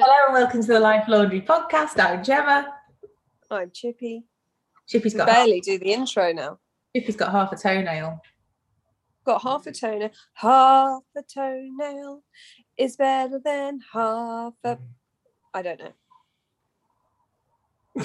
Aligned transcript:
Hello 0.00 0.26
and 0.26 0.34
welcome 0.34 0.60
to 0.60 0.66
the 0.68 0.78
Life 0.78 1.08
Laundry 1.08 1.40
podcast. 1.40 1.98
I'm 1.98 2.22
Gemma. 2.22 2.72
I'm 3.50 3.72
Chippy. 3.72 4.22
Chippy's 4.86 5.12
got 5.12 5.26
barely 5.26 5.60
do 5.60 5.76
the 5.76 5.92
intro 5.92 6.32
now. 6.32 6.60
Chippy's 6.94 7.16
got 7.16 7.32
half 7.32 7.50
a 7.50 7.56
toenail. 7.56 8.20
Got 9.24 9.42
half 9.42 9.66
a 9.66 9.72
toenail. 9.72 10.10
Half 10.34 11.02
a 11.16 11.22
toenail 11.22 12.22
is 12.76 12.94
better 12.94 13.40
than 13.44 13.80
half 13.92 14.54
a. 14.62 14.78
I 15.52 15.62
don't 15.62 15.80
know. 15.80 15.92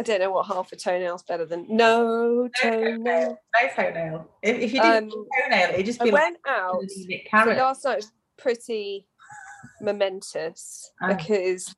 I 0.00 0.02
don't 0.02 0.18
know 0.18 0.32
what 0.32 0.46
half 0.46 0.72
a 0.72 0.76
toenail 0.76 1.14
is 1.14 1.22
better 1.22 1.46
than 1.46 1.66
no 1.68 2.48
toenail. 2.60 3.38
No 3.54 3.68
toenail. 3.76 4.28
If, 4.42 4.58
if 4.58 4.72
you 4.72 4.82
did 4.82 5.04
Um, 5.04 5.08
toenail, 5.08 5.70
it'd 5.74 5.86
just 5.86 6.02
I 6.02 6.06
be 6.06 6.10
like 6.10 6.20
went 6.20 6.38
out. 6.48 6.82
So 6.90 7.50
last 7.52 7.84
night 7.84 7.96
was 7.98 8.12
pretty 8.36 9.06
momentous 9.84 10.90
Ah. 11.02 11.08
because 11.14 11.74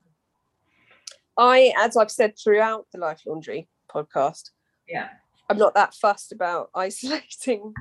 I, 1.39 1.73
as 1.79 1.97
I've 1.97 2.11
said 2.11 2.35
throughout 2.43 2.87
the 2.93 2.99
Life 2.99 3.23
Laundry 3.27 3.69
podcast, 3.93 4.51
Yeah. 4.89 5.09
I'm 5.51 5.59
not 5.59 5.75
that 5.75 5.95
fussed 5.95 6.33
about 6.33 6.71
isolating. 6.75 7.73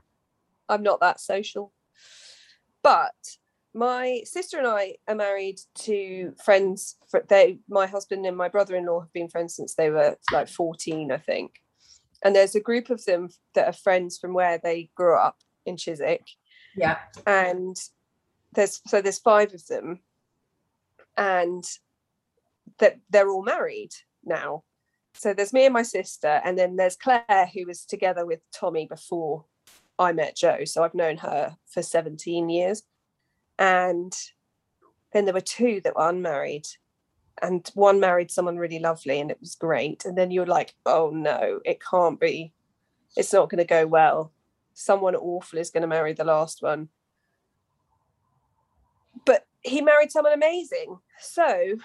I'm 0.70 0.84
not 0.84 1.00
that 1.00 1.20
social. 1.20 1.72
But 2.84 3.14
my 3.74 4.22
sister 4.24 4.58
and 4.58 4.68
I 4.68 4.96
are 5.08 5.16
married 5.16 5.60
to 5.80 6.34
friends. 6.44 6.96
For, 7.10 7.26
they, 7.28 7.60
my 7.68 7.88
husband 7.88 8.26
and 8.26 8.38
my 8.38 8.50
brother-in-law 8.50 9.02
have 9.02 9.14
been 9.14 9.30
friends 9.30 9.56
since 9.56 9.74
they 9.76 9.90
were 9.90 10.18
like 10.32 10.48
14, 10.48 11.12
I 11.12 11.18
think. 11.18 11.56
And 12.24 12.36
there's 12.36 12.56
a 12.56 12.60
group 12.62 12.90
of 12.90 13.04
them 13.06 13.30
that 13.56 13.68
are 13.68 13.74
friends 13.74 14.18
from 14.18 14.34
where 14.34 14.60
they 14.64 14.90
grew 14.96 15.18
up 15.18 15.38
in 15.66 15.78
Chiswick 15.78 16.26
Yeah. 16.76 16.98
and 17.26 17.76
there's 18.54 18.80
so 18.88 19.02
there's 19.02 19.20
five 19.20 19.54
of 19.54 19.66
them 19.68 20.00
and 21.18 21.64
that 22.80 22.98
they're 23.10 23.30
all 23.30 23.44
married 23.44 23.92
now. 24.24 24.64
So 25.14 25.34
there's 25.34 25.54
me 25.54 25.66
and 25.66 25.74
my 25.74 25.84
sister 25.84 26.42
and 26.44 26.58
then 26.58 26.76
there's 26.76 26.98
claire 26.98 27.50
who 27.54 27.66
was 27.66 27.86
together 27.86 28.26
with 28.26 28.42
tommy 28.54 28.86
before 28.86 29.46
i 29.98 30.12
met 30.12 30.36
joe. 30.36 30.66
So 30.66 30.84
i've 30.84 30.94
known 30.94 31.18
her 31.18 31.56
for 31.68 31.82
17 31.82 32.50
years. 32.50 32.84
And 33.58 34.14
then 35.14 35.24
there 35.24 35.34
were 35.34 35.42
two 35.42 35.80
that 35.84 35.96
were 35.96 36.10
unmarried 36.10 36.66
and 37.42 37.70
one 37.74 38.00
married 38.00 38.32
someone 38.32 38.58
really 38.58 38.80
lovely 38.80 39.20
and 39.20 39.32
it 39.32 39.40
was 39.40 39.56
great. 39.56 40.04
And 40.04 40.18
then 40.18 40.32
you're 40.32 40.46
like 40.46 40.76
oh 40.86 41.12
no 41.14 41.62
it 41.64 41.82
can't 41.82 42.20
be. 42.20 42.52
It's 43.16 43.32
not 43.32 43.50
going 43.50 43.60
to 43.60 43.66
go 43.66 43.88
well. 43.88 44.34
Someone 44.74 45.16
awful 45.16 45.60
is 45.60 45.70
going 45.70 45.84
to 45.84 45.88
marry 45.88 46.12
the 46.12 46.26
last 46.26 46.62
one 46.62 46.90
he 49.66 49.82
married 49.82 50.12
someone 50.12 50.34
amazing. 50.34 50.98
So 51.20 51.76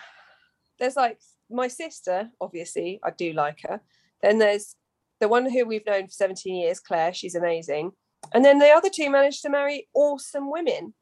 there's 0.78 0.96
like 0.96 1.18
my 1.50 1.68
sister, 1.68 2.30
obviously, 2.40 3.00
I 3.02 3.10
do 3.10 3.32
like 3.32 3.60
her. 3.62 3.80
Then 4.22 4.38
there's 4.38 4.76
the 5.20 5.28
one 5.28 5.50
who 5.50 5.66
we've 5.66 5.86
known 5.86 6.06
for 6.06 6.12
17 6.12 6.54
years, 6.54 6.80
Claire, 6.80 7.12
she's 7.12 7.34
amazing. 7.34 7.92
And 8.32 8.44
then 8.44 8.58
the 8.58 8.70
other 8.70 8.90
two 8.92 9.10
managed 9.10 9.42
to 9.42 9.50
marry 9.50 9.88
awesome 9.94 10.50
women. 10.50 10.94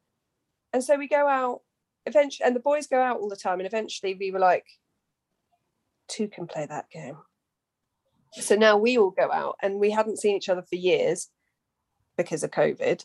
And 0.73 0.83
so 0.83 0.97
we 0.97 1.07
go 1.07 1.27
out 1.27 1.61
eventually, 2.05 2.45
and 2.45 2.55
the 2.55 2.61
boys 2.61 2.87
go 2.87 3.01
out 3.01 3.19
all 3.19 3.29
the 3.29 3.35
time. 3.35 3.59
And 3.59 3.67
eventually 3.67 4.15
we 4.19 4.31
were 4.31 4.39
like, 4.39 4.65
two 6.07 6.27
can 6.27 6.47
play 6.47 6.65
that 6.65 6.89
game. 6.89 7.17
So 8.33 8.55
now 8.55 8.77
we 8.77 8.97
all 8.97 9.11
go 9.11 9.31
out, 9.31 9.55
and 9.61 9.79
we 9.79 9.91
hadn't 9.91 10.19
seen 10.19 10.35
each 10.35 10.49
other 10.49 10.61
for 10.61 10.75
years 10.75 11.29
because 12.15 12.43
of 12.43 12.51
COVID. 12.51 13.03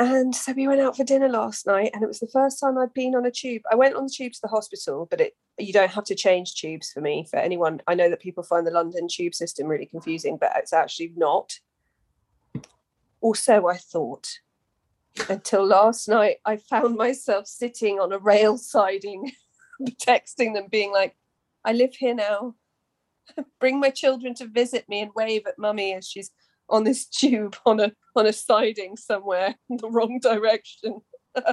And 0.00 0.34
so 0.34 0.52
we 0.52 0.68
went 0.68 0.80
out 0.80 0.96
for 0.96 1.02
dinner 1.02 1.28
last 1.28 1.66
night, 1.66 1.90
and 1.92 2.04
it 2.04 2.06
was 2.06 2.20
the 2.20 2.28
first 2.28 2.60
time 2.60 2.78
I'd 2.78 2.94
been 2.94 3.16
on 3.16 3.26
a 3.26 3.32
tube. 3.32 3.62
I 3.70 3.74
went 3.74 3.96
on 3.96 4.04
the 4.04 4.10
tube 4.10 4.32
to 4.34 4.40
the 4.40 4.48
hospital, 4.48 5.08
but 5.10 5.20
it 5.20 5.36
you 5.58 5.72
don't 5.72 5.90
have 5.90 6.04
to 6.04 6.14
change 6.14 6.54
tubes 6.54 6.92
for 6.92 7.00
me. 7.00 7.26
For 7.28 7.36
anyone, 7.36 7.82
I 7.88 7.94
know 7.94 8.08
that 8.08 8.20
people 8.20 8.44
find 8.44 8.64
the 8.64 8.70
London 8.70 9.08
tube 9.08 9.34
system 9.34 9.66
really 9.66 9.86
confusing, 9.86 10.36
but 10.36 10.52
it's 10.54 10.72
actually 10.72 11.12
not. 11.16 11.58
Also, 13.20 13.66
I 13.66 13.76
thought 13.76 14.28
until 15.28 15.66
last 15.66 16.08
night, 16.08 16.36
I 16.44 16.58
found 16.58 16.96
myself 16.96 17.48
sitting 17.48 17.98
on 17.98 18.12
a 18.12 18.18
rail 18.18 18.56
siding, 18.56 19.32
texting 20.00 20.54
them, 20.54 20.68
being 20.70 20.92
like, 20.92 21.16
"I 21.64 21.72
live 21.72 21.96
here 21.96 22.14
now. 22.14 22.54
Bring 23.58 23.80
my 23.80 23.90
children 23.90 24.32
to 24.34 24.46
visit 24.46 24.88
me 24.88 25.00
and 25.00 25.10
wave 25.16 25.44
at 25.48 25.58
mummy 25.58 25.92
as 25.94 26.08
she's 26.08 26.30
on 26.70 26.84
this 26.84 27.06
tube 27.06 27.56
on 27.66 27.80
a 27.80 27.92
on 28.16 28.26
a 28.26 28.32
siding 28.32 28.96
somewhere 28.96 29.54
in 29.70 29.76
the 29.78 29.90
wrong 29.90 30.18
direction. 30.20 31.00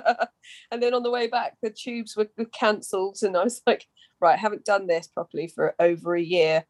and 0.71 0.81
then 0.81 0.93
on 0.93 1.03
the 1.03 1.11
way 1.11 1.27
back, 1.27 1.57
the 1.61 1.69
tubes 1.69 2.15
were, 2.15 2.29
were 2.37 2.45
cancelled, 2.45 3.17
and 3.21 3.37
I 3.37 3.43
was 3.43 3.61
like, 3.67 3.85
right, 4.19 4.33
I 4.33 4.41
haven't 4.41 4.65
done 4.65 4.87
this 4.87 5.07
properly 5.07 5.47
for 5.47 5.75
over 5.79 6.15
a 6.15 6.21
year, 6.21 6.65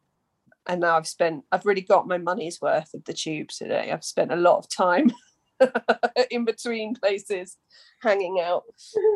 and 0.68 0.80
now 0.80 0.96
I've 0.96 1.06
spent, 1.06 1.44
I've 1.50 1.64
really 1.64 1.80
got 1.80 2.08
my 2.08 2.18
money's 2.18 2.60
worth 2.60 2.92
of 2.92 3.04
the 3.04 3.14
tube 3.14 3.48
today. 3.48 3.90
I've 3.90 4.04
spent 4.04 4.32
a 4.32 4.36
lot 4.36 4.58
of 4.58 4.68
time 4.68 5.12
in 6.30 6.44
between 6.44 6.94
places, 6.94 7.56
hanging 8.02 8.40
out. 8.42 8.64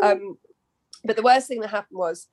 Um, 0.03 0.39
but 1.05 1.17
the 1.17 1.23
worst 1.23 1.49
thing 1.49 1.61
that 1.61 1.71
happened 1.71 1.99
was, 1.99 2.29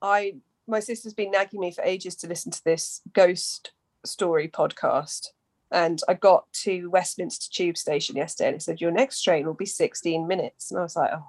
I 0.00 0.34
my 0.68 0.80
sister's 0.80 1.14
been 1.14 1.30
nagging 1.30 1.60
me 1.60 1.72
for 1.72 1.82
ages 1.82 2.14
to 2.16 2.28
listen 2.28 2.52
to 2.52 2.62
this 2.64 3.00
ghost 3.12 3.72
story 4.04 4.48
podcast 4.48 5.28
and 5.70 6.00
I 6.08 6.14
got 6.14 6.50
to 6.64 6.88
Westminster 6.90 7.48
Tube 7.52 7.76
Station 7.76 8.16
yesterday 8.16 8.48
and 8.48 8.56
it 8.56 8.62
said, 8.62 8.80
Your 8.80 8.90
next 8.90 9.22
train 9.22 9.46
will 9.46 9.54
be 9.54 9.66
16 9.66 10.26
minutes. 10.26 10.70
And 10.70 10.80
I 10.80 10.82
was 10.82 10.96
like, 10.96 11.10
Oh, 11.12 11.28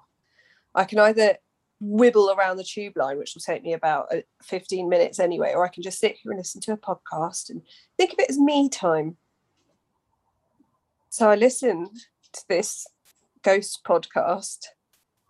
I 0.74 0.86
can 0.86 1.00
either 1.00 1.38
wibble 1.84 2.36
around 2.36 2.58
the 2.58 2.64
tube 2.64 2.96
line, 2.96 3.18
which 3.18 3.34
will 3.36 3.42
take 3.42 3.64
me 3.64 3.74
about 3.74 4.14
uh, 4.14 4.22
15 4.44 4.88
minutes 4.88 5.20
anyway, 5.20 5.54
or 5.54 5.66
I 5.66 5.70
can 5.70 5.84
just 5.84 6.00
sit 6.00 6.18
here 6.22 6.32
and 6.32 6.40
listen 6.40 6.62
to 6.62 6.74
a 6.74 6.78
podcast 6.78 7.50
and 7.50 7.62
think 7.98 8.14
of 8.14 8.20
it 8.20 8.30
as 8.30 8.40
me 8.40 8.70
time. 8.70 9.18
So 11.10 11.30
I 11.30 11.36
listened 11.36 11.90
to 12.34 12.42
this 12.48 12.88
ghost 13.44 13.82
podcast, 13.86 14.68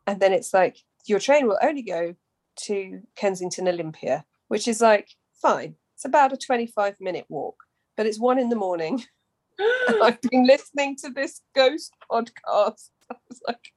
and 0.06 0.20
then 0.20 0.34
it's 0.34 0.54
like, 0.54 0.78
Your 1.06 1.20
train 1.20 1.48
will 1.48 1.60
only 1.64 1.82
go 1.82 2.16
to 2.64 3.02
Kensington 3.16 3.68
Olympia, 3.68 4.26
which 4.50 4.68
is 4.68 4.82
like, 4.82 5.10
fine. 5.42 5.76
It's 5.96 6.06
about 6.06 6.34
a 6.34 6.38
25 6.38 6.96
minute 7.00 7.26
walk 7.30 7.64
but 8.00 8.06
it's 8.08 8.18
one 8.18 8.40
in 8.40 8.48
the 8.48 8.56
morning. 8.56 9.04
I've 10.02 10.22
been 10.22 10.48
listening 10.48 10.96
to 11.02 11.10
this 11.10 11.42
ghost 11.54 11.92
podcast. 12.10 12.92
I 13.12 13.16
was 13.28 13.42
like, 13.46 13.74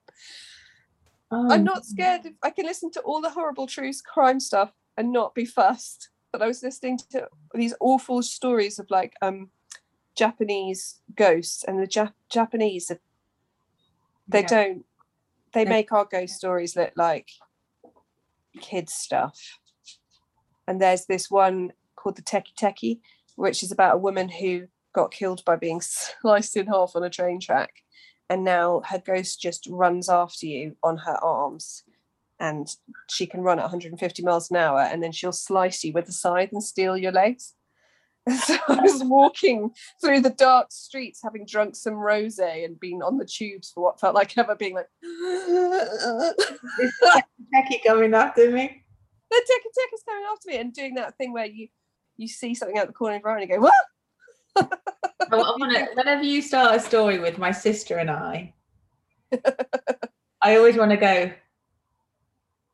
Oh, 1.33 1.50
I'm 1.50 1.65
not 1.65 1.84
scared. 1.84 2.25
If 2.27 2.34
I 2.41 2.50
can 2.50 2.65
listen 2.66 2.93
to 2.93 3.00
all 3.00 3.21
the 3.21 3.31
horrible 3.31 3.66
true 3.66 3.91
crime 4.06 4.38
stuff 4.38 4.71
and 4.97 5.12
not 5.12 5.34
be 5.34 5.44
fussed. 5.44 6.11
But 6.31 6.41
I 6.41 6.47
was 6.47 6.62
listening 6.62 7.00
to 7.11 7.27
these 7.53 7.75
awful 7.81 8.22
stories 8.22 8.78
of 8.78 8.87
like 8.91 9.15
um 9.22 9.50
Japanese 10.15 11.00
ghosts, 11.16 11.65
and 11.65 11.81
the 11.82 11.88
Jap- 11.88 12.12
Japanese, 12.28 12.93
they 14.28 14.43
Yeah. 14.43 14.47
don't, 14.47 14.87
they 15.53 15.65
They- 15.65 15.71
make 15.71 15.91
our 15.91 16.05
ghost 16.05 16.37
stories 16.37 16.77
look 16.77 16.93
like 16.94 17.28
kids 18.61 18.93
stuff. 18.93 19.59
And 20.69 20.81
there's 20.81 21.06
this 21.06 21.28
one 21.28 21.72
called 21.97 22.15
the 22.15 22.22
Teke 22.22 22.55
Teke, 22.56 23.00
which 23.37 23.62
is 23.62 23.72
about 23.72 23.94
a 23.94 23.98
woman 23.98 24.28
who 24.28 24.66
got 24.94 25.10
killed 25.10 25.44
by 25.44 25.56
being 25.56 25.81
sliced 25.81 26.56
in 26.56 26.66
half 26.66 26.93
on 26.94 27.04
a 27.04 27.10
train 27.10 27.41
track. 27.41 27.72
And 28.28 28.44
now 28.44 28.82
her 28.87 28.98
ghost 28.98 29.41
just 29.41 29.66
runs 29.70 30.09
after 30.09 30.47
you 30.47 30.76
on 30.82 30.98
her 30.98 31.16
arms. 31.22 31.82
And 32.41 32.69
she 33.09 33.26
can 33.26 33.43
run 33.43 33.59
at 33.59 33.65
150 33.65 34.22
miles 34.22 34.50
an 34.50 34.56
hour 34.56 34.81
and 34.81 35.03
then 35.03 35.12
she'll 35.12 35.32
slice 35.32 35.84
you 35.84 35.93
with 35.93 36.09
a 36.09 36.12
scythe 36.12 36.50
and 36.53 36.62
steal 36.62 36.97
your 36.97 37.12
legs. 37.12 37.54
So 38.47 38.56
I 38.69 38.81
was 38.81 39.03
walking 39.03 39.72
through 40.00 40.20
the 40.20 40.31
dark 40.31 40.69
streets 40.70 41.22
having 41.25 41.44
drunk 41.44 41.75
some 41.75 41.94
rose 41.94 42.38
and 42.38 42.78
been 42.78 43.03
on 43.03 43.19
the 43.19 43.25
tubes 43.25 43.72
for 43.72 43.82
what 43.82 43.99
felt 43.99 44.14
like 44.14 44.38
ever 44.38 44.54
being 44.54 44.75
like 44.75 44.87
the 45.03 46.32
Becky 47.53 47.81
coming 47.84 48.14
after 48.14 48.49
me. 48.49 48.69
tick 48.69 49.49
tick 49.49 49.90
is 49.93 50.05
coming 50.08 50.25
after 50.31 50.50
me 50.50 50.58
and 50.58 50.73
doing 50.73 50.94
that 50.94 51.19
thing 51.19 51.32
where 51.32 51.46
you 51.46 51.67
you 52.23 52.29
see 52.29 52.55
something 52.55 52.79
out 52.79 52.87
the 52.87 52.93
corner 52.93 53.17
of 53.17 53.23
your 53.23 53.31
eye 53.33 53.41
and 53.41 53.51
you 53.51 53.57
go, 53.57 53.63
what? 53.63 53.75
I 55.33 55.37
wanna- 55.37 55.89
whenever 55.95 56.23
you 56.23 56.41
start 56.43 56.77
a 56.77 56.81
story 56.81 57.19
with 57.19 57.39
my 57.39 57.51
sister 57.53 57.99
and 57.99 58.11
I, 58.11 58.55
I 60.41 60.57
always 60.57 60.77
want 60.77 60.91
to 60.91 60.97
go, 60.97 61.33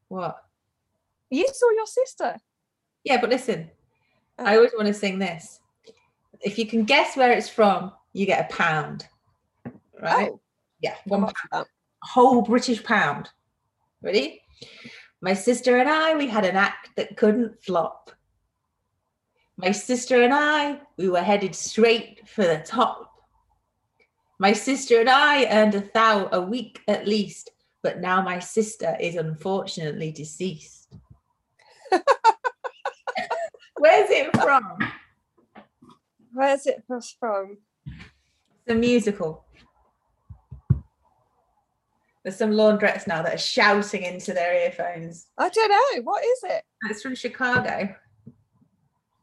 What? 0.09 0.43
You 1.31 1.47
saw 1.53 1.71
your 1.71 1.87
sister. 1.87 2.37
Yeah, 3.05 3.21
but 3.21 3.31
listen, 3.31 3.71
oh. 4.39 4.45
I 4.45 4.57
always 4.57 4.73
want 4.75 4.87
to 4.89 4.95
sing 4.95 5.19
this. 5.19 5.61
If 6.41 6.59
you 6.59 6.67
can 6.67 6.85
guess 6.85 7.17
where 7.17 7.33
it's 7.33 7.49
from, 7.49 7.93
you 8.13 8.27
get 8.27 8.51
a 8.51 8.55
pound. 8.55 9.07
Right? 10.01 10.31
Oh, 10.33 10.41
Yeah, 10.81 10.95
one 11.07 11.31
that. 11.53 11.67
whole 12.03 12.43
British 12.43 12.83
pound. 12.83 13.29
Ready? 14.03 14.43
My 15.21 15.35
sister 15.35 15.79
and 15.79 15.89
I, 15.89 16.17
we 16.17 16.29
had 16.29 16.45
an 16.45 16.57
act 16.57 16.91
that 16.97 17.17
couldn't 17.17 17.63
flop. 17.63 18.11
My 19.61 19.73
sister 19.73 20.23
and 20.23 20.33
I, 20.33 20.81
we 20.97 21.09
were 21.09 21.21
headed 21.21 21.53
straight 21.53 22.29
for 22.29 22.45
the 22.45 22.63
top. 22.65 23.13
My 24.39 24.53
sister 24.53 25.01
and 25.01 25.11
I 25.11 25.47
earned 25.47 25.75
a 25.75 25.81
thou 25.93 26.29
a 26.31 26.41
week 26.41 26.81
at 26.87 27.09
least, 27.09 27.51
but 27.83 28.01
now 28.01 28.23
my 28.23 28.39
sister 28.39 28.97
is 29.01 29.17
unfortunately 29.17 30.13
deceased. 30.13 30.95
Where's 33.79 34.11
it 34.11 34.37
from? 34.37 34.79
Where's 36.33 36.67
it 36.69 36.85
from? 37.19 37.59
The 38.67 38.77
musical. 38.77 39.45
There's 42.23 42.37
some 42.37 42.53
laundrettes 42.53 43.09
now 43.09 43.23
that 43.23 43.35
are 43.35 43.39
shouting 43.39 44.03
into 44.05 44.33
their 44.33 44.55
earphones. 44.67 45.27
I 45.37 45.49
don't 45.49 45.69
know. 45.69 46.03
What 46.03 46.25
is 46.25 46.45
it? 46.45 46.63
It's 46.89 47.03
from 47.03 47.17
Chicago. 47.17 47.97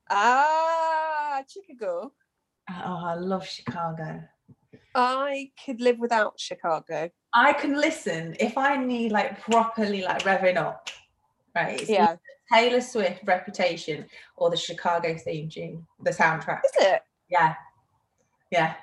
Ah, 0.09 1.41
Chicago. 1.47 2.11
Oh, 2.69 3.01
I 3.05 3.15
love 3.15 3.45
Chicago. 3.47 4.23
I 4.93 5.51
could 5.65 5.81
live 5.81 5.99
without 5.99 6.39
Chicago. 6.39 7.09
I 7.33 7.53
can 7.53 7.75
listen 7.75 8.35
if 8.39 8.57
I 8.57 8.77
need 8.77 9.11
like 9.11 9.41
properly 9.41 10.01
like 10.03 10.23
revving 10.23 10.57
up. 10.57 10.89
Right. 11.53 11.81
It's 11.81 11.89
Yeah. 11.89 12.15
Taylor 12.51 12.81
Swift 12.81 13.21
reputation 13.25 14.05
or 14.37 14.49
the 14.49 14.57
Chicago 14.57 15.17
theme 15.17 15.49
tune, 15.49 15.85
the 16.03 16.11
soundtrack. 16.11 16.61
Is 16.65 16.85
it? 16.85 17.01
Yeah. 17.29 17.55
Yeah. 18.51 18.75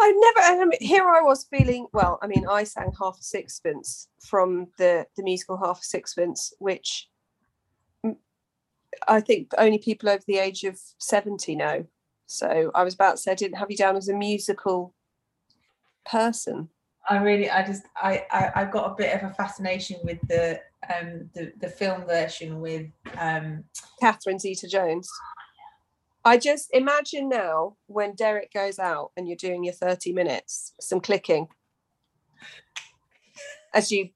I 0.00 0.12
never. 0.12 0.62
I 0.62 0.64
mean, 0.64 0.78
here 0.80 1.08
I 1.08 1.22
was 1.22 1.44
feeling. 1.50 1.86
Well, 1.92 2.18
I 2.22 2.26
mean, 2.26 2.46
I 2.48 2.64
sang 2.64 2.92
half 3.00 3.18
a 3.18 3.22
sixpence 3.22 4.08
from 4.20 4.68
the 4.78 5.06
the 5.16 5.22
musical 5.24 5.56
Half 5.56 5.80
a 5.80 5.84
Sixpence, 5.84 6.52
which 6.58 7.08
I 9.06 9.20
think 9.20 9.52
only 9.58 9.78
people 9.78 10.08
over 10.08 10.22
the 10.26 10.38
age 10.38 10.64
of 10.64 10.78
seventy 10.98 11.54
know. 11.54 11.86
So 12.26 12.70
I 12.74 12.84
was 12.84 12.94
about 12.94 13.12
to 13.12 13.16
say 13.18 13.32
I 13.32 13.34
didn't 13.34 13.58
have 13.58 13.70
you 13.70 13.76
down 13.76 13.96
as 13.96 14.08
a 14.08 14.14
musical 14.14 14.94
person. 16.04 16.68
I 17.08 17.18
really 17.18 17.50
I 17.50 17.64
just 17.64 17.84
I, 17.96 18.26
I 18.30 18.52
I've 18.56 18.72
got 18.72 18.90
a 18.90 18.94
bit 18.94 19.14
of 19.14 19.30
a 19.30 19.34
fascination 19.34 19.98
with 20.04 20.18
the 20.28 20.60
um 20.94 21.30
the, 21.34 21.52
the 21.60 21.68
film 21.68 22.06
version 22.06 22.60
with 22.60 22.86
um 23.18 23.64
Catherine 24.00 24.38
Zeta 24.38 24.68
Jones. 24.68 25.10
I 26.24 26.36
just 26.36 26.68
imagine 26.74 27.28
now 27.28 27.76
when 27.86 28.14
Derek 28.14 28.52
goes 28.52 28.78
out 28.78 29.12
and 29.16 29.26
you're 29.26 29.36
doing 29.36 29.64
your 29.64 29.72
30 29.72 30.12
minutes, 30.12 30.74
some 30.80 31.00
clicking 31.00 31.48
as 33.74 33.92
you 33.92 34.10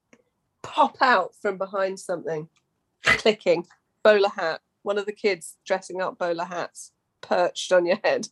pop 0.63 0.97
out 1.01 1.35
from 1.41 1.59
behind 1.59 1.99
something, 1.99 2.49
clicking, 3.03 3.67
bowler 4.03 4.29
hat, 4.29 4.61
one 4.83 4.99
of 4.99 5.07
the 5.07 5.13
kids 5.13 5.57
dressing 5.67 6.01
up 6.01 6.19
bowler 6.19 6.45
hats 6.45 6.93
perched 7.21 7.73
on 7.73 7.87
your 7.87 7.99
head. 8.03 8.29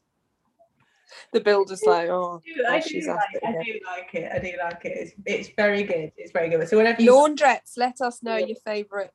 The 1.32 1.41
builder's 1.41 1.82
like, 1.82 2.08
oh, 2.08 2.41
I 2.69 2.76
oh, 2.76 2.81
do, 2.81 2.88
she's 2.88 3.08
like, 3.08 3.19
I 3.44 3.50
it. 3.50 3.64
do 3.64 3.81
like 3.85 4.14
it. 4.14 4.32
I 4.32 4.38
do 4.38 4.52
like 4.62 4.85
it. 4.85 4.93
It's, 4.97 5.12
it's 5.26 5.49
very 5.56 5.82
good. 5.82 6.12
It's 6.17 6.31
very 6.31 6.49
good. 6.49 6.69
So 6.69 6.76
whenever 6.76 7.02
you 7.02 7.12
Laundrettes, 7.12 7.76
let 7.76 8.00
us 8.00 8.23
know 8.23 8.37
your 8.37 8.56
favourite 8.64 9.11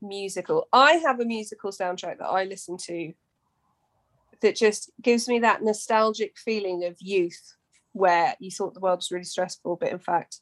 musical. 0.00 0.68
I 0.72 0.92
have 0.94 1.20
a 1.20 1.24
musical 1.26 1.70
soundtrack 1.70 2.18
that 2.18 2.26
I 2.26 2.44
listen 2.44 2.78
to 2.78 3.12
that 4.40 4.56
just 4.56 4.90
gives 5.02 5.28
me 5.28 5.40
that 5.40 5.62
nostalgic 5.62 6.38
feeling 6.38 6.84
of 6.84 6.96
youth 7.00 7.56
where 7.92 8.34
you 8.38 8.50
thought 8.50 8.74
the 8.74 8.80
world 8.80 8.98
was 8.98 9.10
really 9.10 9.24
stressful, 9.24 9.76
but 9.76 9.90
in 9.90 9.98
fact, 9.98 10.40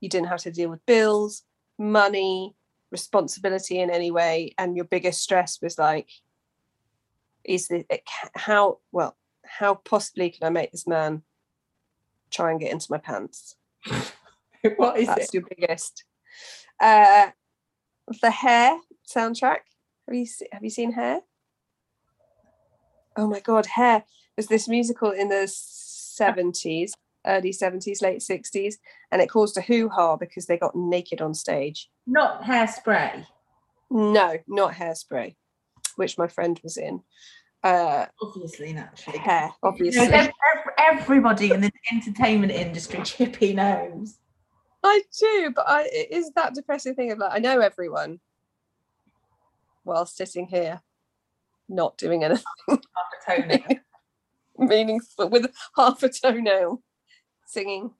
you 0.00 0.08
didn't 0.08 0.28
have 0.28 0.40
to 0.40 0.50
deal 0.50 0.70
with 0.70 0.84
bills, 0.86 1.44
money, 1.78 2.54
responsibility 2.90 3.80
in 3.80 3.90
any 3.90 4.10
way. 4.10 4.54
And 4.58 4.76
your 4.76 4.84
biggest 4.84 5.22
stress 5.22 5.58
was 5.62 5.78
like, 5.78 6.10
is 7.44 7.68
the 7.68 7.84
how 8.34 8.78
well, 8.92 9.16
how 9.44 9.74
possibly 9.74 10.30
can 10.30 10.46
I 10.46 10.50
make 10.50 10.72
this 10.72 10.86
man 10.86 11.22
try 12.30 12.50
and 12.50 12.60
get 12.60 12.72
into 12.72 12.86
my 12.90 12.98
pants? 12.98 13.56
what 14.76 14.98
is 14.98 15.06
That's 15.06 15.26
it? 15.26 15.34
your 15.34 15.44
biggest. 15.48 16.04
Uh, 16.78 17.30
the 18.20 18.30
Hair 18.30 18.78
soundtrack. 19.08 19.60
Have 20.06 20.14
you 20.14 20.26
se- 20.26 20.48
have 20.52 20.64
you 20.64 20.70
seen 20.70 20.92
Hair? 20.92 21.20
Oh 23.16 23.26
my 23.26 23.40
God, 23.40 23.66
Hair 23.66 24.04
was 24.36 24.46
this 24.46 24.68
musical 24.68 25.10
in 25.10 25.28
the 25.28 25.46
seventies, 25.48 26.94
early 27.26 27.52
seventies, 27.52 28.02
late 28.02 28.22
sixties, 28.22 28.78
and 29.10 29.20
it 29.22 29.28
caused 29.30 29.56
a 29.56 29.60
hoo 29.60 29.88
ha 29.88 30.16
because 30.16 30.46
they 30.46 30.58
got 30.58 30.74
naked 30.76 31.20
on 31.20 31.34
stage. 31.34 31.90
Not 32.06 32.42
hairspray. 32.42 33.26
No, 33.90 34.36
not 34.46 34.74
Hairspray, 34.74 35.34
which 35.96 36.16
my 36.16 36.28
friend 36.28 36.60
was 36.62 36.76
in. 36.76 37.02
Uh, 37.64 38.06
Obviously, 38.22 38.72
naturally. 38.72 39.18
Hair, 39.18 39.42
You 39.42 39.48
know, 39.48 39.68
obviously. 39.68 40.02
ev- 40.06 40.26
ev- 40.28 40.72
everybody 40.78 41.50
in 41.52 41.60
the 41.60 41.72
entertainment 41.92 42.52
industry, 42.52 43.00
Chippy 43.04 43.52
knows. 43.52 44.18
I 44.84 45.02
do, 45.18 45.52
but 45.54 45.68
I 45.68 45.82
it 45.92 46.12
is 46.12 46.30
that 46.36 46.54
depressing 46.54 46.94
thing 46.94 47.10
of 47.10 47.18
like 47.18 47.32
I 47.34 47.38
know 47.38 47.60
everyone 47.60 48.20
while 49.82 50.06
sitting 50.06 50.46
here 50.46 50.80
not 51.68 51.98
doing 51.98 52.24
anything. 52.24 52.44
Half 52.68 52.78
a 52.78 53.42
toenail. 53.42 53.80
meaningful 54.58 55.28
with 55.28 55.50
half 55.76 56.02
a 56.02 56.08
toenail 56.08 56.82
singing 57.54 57.90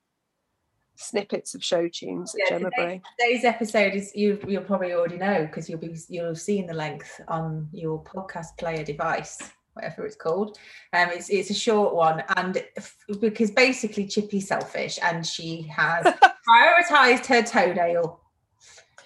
snippets 0.94 1.55
of 1.55 1.64
show 1.64 1.88
tunes 1.88 2.35
at 2.35 2.41
Yeah, 2.41 2.58
Gemma 2.58 2.70
Bray. 2.76 3.02
Today's 3.19 3.44
episode 3.44 3.94
is 3.94 4.12
you. 4.14 4.38
You'll 4.47 4.62
probably 4.62 4.93
already 4.93 5.17
know 5.17 5.47
because 5.47 5.69
you'll 5.69 5.81
be 5.81 5.97
you'll 6.08 6.26
have 6.29 6.41
seen 6.41 6.67
the 6.67 6.75
length 6.75 7.20
on 7.29 7.69
your 7.73 8.02
podcast 8.05 8.56
player 8.58 8.85
device, 8.85 9.38
whatever 9.75 10.06
it's 10.06 10.14
called. 10.17 10.58
Um, 10.93 11.08
it's 11.11 11.29
it's 11.31 11.50
a 11.50 11.55
short 11.55 11.94
one, 11.94 12.23
and 12.37 12.62
f- 12.76 12.97
because 13.20 13.50
basically 13.50 14.06
Chippy's 14.06 14.47
selfish 14.49 14.99
and 15.02 15.26
she 15.26 15.62
has 15.62 16.05
prioritized 16.49 17.26
her 17.26 17.43
toenail. 17.43 18.20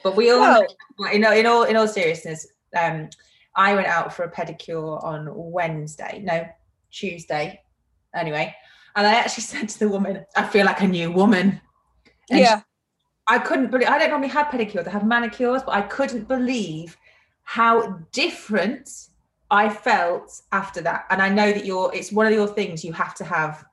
But 0.02 0.16
we 0.16 0.30
all, 0.30 0.40
Well- 0.40 0.66
know, 0.98 1.06
in, 1.10 1.24
all- 1.24 1.32
in 1.32 1.46
all 1.46 1.62
in 1.64 1.76
all 1.76 1.88
seriousness, 1.88 2.46
um, 2.78 3.08
I 3.56 3.74
went 3.74 3.86
out 3.86 4.12
for 4.12 4.24
a 4.24 4.30
pedicure 4.30 5.02
on 5.02 5.28
Wednesday. 5.32 6.20
No, 6.22 6.44
Tuesday. 6.90 7.62
Anyway, 8.14 8.54
and 8.96 9.06
I 9.06 9.14
actually 9.14 9.44
said 9.52 9.68
to 9.68 9.78
the 9.78 9.88
woman, 9.88 10.24
"I 10.36 10.46
feel 10.46 10.66
like 10.66 10.80
a 10.80 10.88
new 10.88 11.10
woman." 11.10 11.60
And 12.30 12.40
yeah, 12.40 12.62
I 13.26 13.38
couldn't 13.38 13.70
believe 13.70 13.88
I 13.88 13.98
don't 13.98 14.10
normally 14.10 14.28
have 14.28 14.46
pedicures, 14.46 14.86
I 14.86 14.90
have 14.90 15.06
manicures, 15.06 15.62
but 15.62 15.74
I 15.74 15.82
couldn't 15.82 16.28
believe 16.28 16.96
how 17.42 17.98
different 18.12 19.08
I 19.50 19.68
felt 19.68 20.42
after 20.52 20.80
that. 20.82 21.04
And 21.10 21.22
I 21.22 21.28
know 21.28 21.52
that 21.52 21.64
you're 21.64 21.90
it's 21.94 22.12
one 22.12 22.26
of 22.26 22.32
your 22.32 22.48
things 22.48 22.84
you 22.84 22.92
have 22.92 23.14
to 23.16 23.24
have. 23.24 23.64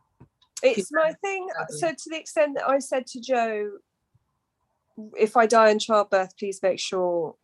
it's 0.63 0.91
my 0.91 1.13
thing. 1.23 1.47
So 1.69 1.89
to 1.89 2.09
the 2.09 2.19
extent 2.19 2.55
that 2.55 2.69
I 2.69 2.79
said 2.79 3.07
to 3.07 3.21
Joe, 3.21 3.71
if 5.17 5.35
I 5.35 5.47
die 5.47 5.69
in 5.69 5.79
childbirth, 5.79 6.37
please 6.37 6.59
make 6.61 6.79
sure 6.79 7.35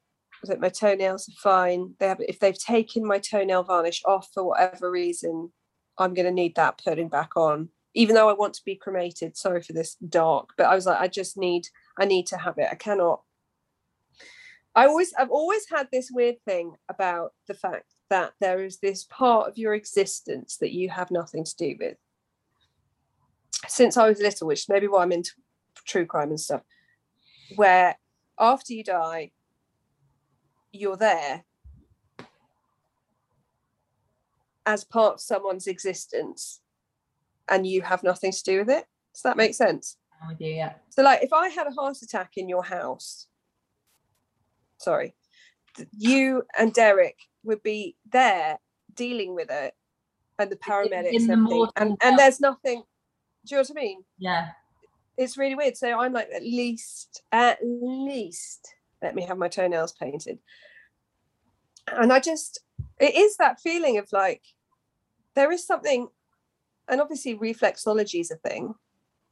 that 0.43 0.59
my 0.59 0.69
toenails 0.69 1.27
are 1.29 1.41
fine. 1.41 1.95
They 1.99 2.07
have 2.07 2.21
if 2.21 2.39
they've 2.39 2.57
taken 2.57 3.05
my 3.05 3.19
toenail 3.19 3.63
varnish 3.63 4.01
off 4.05 4.29
for 4.33 4.43
whatever 4.43 4.91
reason, 4.91 5.51
I'm 5.97 6.13
gonna 6.13 6.31
need 6.31 6.55
that 6.55 6.81
putting 6.83 7.09
back 7.09 7.35
on. 7.35 7.69
Even 7.93 8.15
though 8.15 8.29
I 8.29 8.33
want 8.33 8.53
to 8.55 8.65
be 8.65 8.75
cremated, 8.75 9.35
sorry 9.35 9.61
for 9.61 9.73
this 9.73 9.95
dark, 9.95 10.49
but 10.57 10.67
I 10.67 10.75
was 10.75 10.85
like, 10.85 10.99
I 10.99 11.07
just 11.07 11.35
need, 11.37 11.67
I 11.97 12.05
need 12.05 12.27
to 12.27 12.37
have 12.37 12.57
it. 12.59 12.67
I 12.71 12.75
cannot. 12.75 13.21
I 14.75 14.85
always, 14.85 15.11
I've 15.17 15.31
always 15.31 15.67
had 15.67 15.87
this 15.91 16.11
weird 16.11 16.35
thing 16.45 16.73
about 16.87 17.33
the 17.47 17.55
fact 17.55 17.95
that 18.11 18.33
there 18.39 18.63
is 18.63 18.77
this 18.77 19.05
part 19.05 19.49
of 19.49 19.57
your 19.57 19.73
existence 19.73 20.57
that 20.57 20.73
you 20.73 20.89
have 20.89 21.09
nothing 21.09 21.43
to 21.43 21.55
do 21.57 21.75
with. 21.79 21.97
Since 23.67 23.97
I 23.97 24.07
was 24.07 24.19
little, 24.19 24.47
which 24.47 24.69
maybe 24.69 24.87
why 24.87 25.01
I'm 25.01 25.11
into 25.11 25.31
true 25.87 26.05
crime 26.05 26.29
and 26.29 26.39
stuff, 26.39 26.61
where 27.55 27.97
after 28.39 28.73
you 28.73 28.83
die, 28.83 29.31
you're 30.71 30.97
there 30.97 31.43
as 34.67 34.83
part 34.83 35.15
of 35.15 35.21
someone's 35.21 35.65
existence 35.65 36.61
and 37.47 37.65
you 37.65 37.81
have 37.81 38.03
nothing 38.03 38.31
to 38.31 38.43
do 38.43 38.59
with 38.59 38.69
it. 38.69 38.85
Does 39.13 39.23
that 39.23 39.37
make 39.37 39.55
sense? 39.55 39.97
I'm 40.21 40.27
with 40.27 40.41
you, 40.41 40.53
yeah. 40.53 40.73
So, 40.89 41.01
like, 41.01 41.23
if 41.23 41.33
I 41.33 41.47
had 41.49 41.65
a 41.65 41.71
heart 41.71 41.97
attack 42.03 42.33
in 42.35 42.49
your 42.49 42.63
house, 42.63 43.27
sorry, 44.77 45.15
you 45.97 46.43
and 46.57 46.73
Derek 46.73 47.17
would 47.43 47.63
be 47.63 47.95
there 48.11 48.59
dealing 48.93 49.33
with 49.33 49.49
it, 49.49 49.73
and 50.37 50.51
the 50.51 50.55
paramedics 50.57 51.13
in 51.13 51.31
and 51.31 51.47
the 51.47 51.71
and, 51.77 51.97
and 52.03 52.19
there's 52.19 52.39
nothing. 52.39 52.83
Do 53.45 53.55
you 53.55 53.57
know 53.57 53.61
what 53.61 53.71
I 53.71 53.81
mean? 53.81 54.03
Yeah. 54.19 54.49
It's 55.17 55.37
really 55.37 55.55
weird. 55.55 55.77
So 55.77 55.99
I'm 55.99 56.13
like, 56.13 56.29
at 56.35 56.43
least, 56.43 57.23
at 57.31 57.59
least, 57.63 58.67
let 59.01 59.15
me 59.15 59.23
have 59.25 59.37
my 59.37 59.47
toenails 59.47 59.93
painted. 59.93 60.37
And 61.87 62.11
I 62.11 62.19
just, 62.19 62.59
it 62.99 63.15
is 63.15 63.37
that 63.37 63.61
feeling 63.61 63.97
of 63.97 64.11
like, 64.11 64.43
there 65.37 65.51
is 65.51 65.65
something, 65.65 66.09
and 66.89 66.99
obviously 66.99 67.37
reflexology 67.37 68.19
is 68.19 68.31
a 68.31 68.35
thing. 68.37 68.73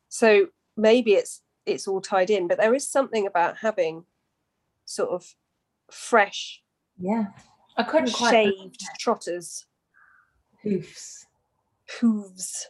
So 0.07 0.47
maybe 0.77 1.13
it's 1.13 1.41
it's 1.65 1.87
all 1.87 1.99
tied 1.99 2.29
in, 2.29 2.47
but 2.47 2.59
there 2.59 2.75
is 2.75 2.87
something 2.87 3.25
about 3.25 3.57
having 3.57 4.05
sort 4.85 5.09
of 5.09 5.35
fresh, 5.91 6.61
Yeah. 6.99 7.25
I 7.77 7.83
couldn't 7.83 8.13
quite 8.13 8.31
shaved 8.31 8.81
trotters 8.99 9.65
hoofs. 10.63 11.25
hooves 11.99 12.67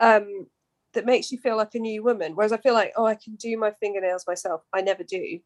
um, 0.00 0.46
that 0.94 1.06
makes 1.06 1.30
you 1.30 1.38
feel 1.38 1.56
like 1.56 1.74
a 1.74 1.78
new 1.78 2.02
woman. 2.02 2.34
Whereas 2.34 2.52
I 2.52 2.56
feel 2.56 2.74
like, 2.74 2.92
oh, 2.96 3.04
I 3.06 3.14
can 3.14 3.36
do 3.36 3.56
my 3.56 3.72
fingernails 3.78 4.24
myself. 4.26 4.62
I 4.72 4.80
never 4.80 5.04
do. 5.04 5.38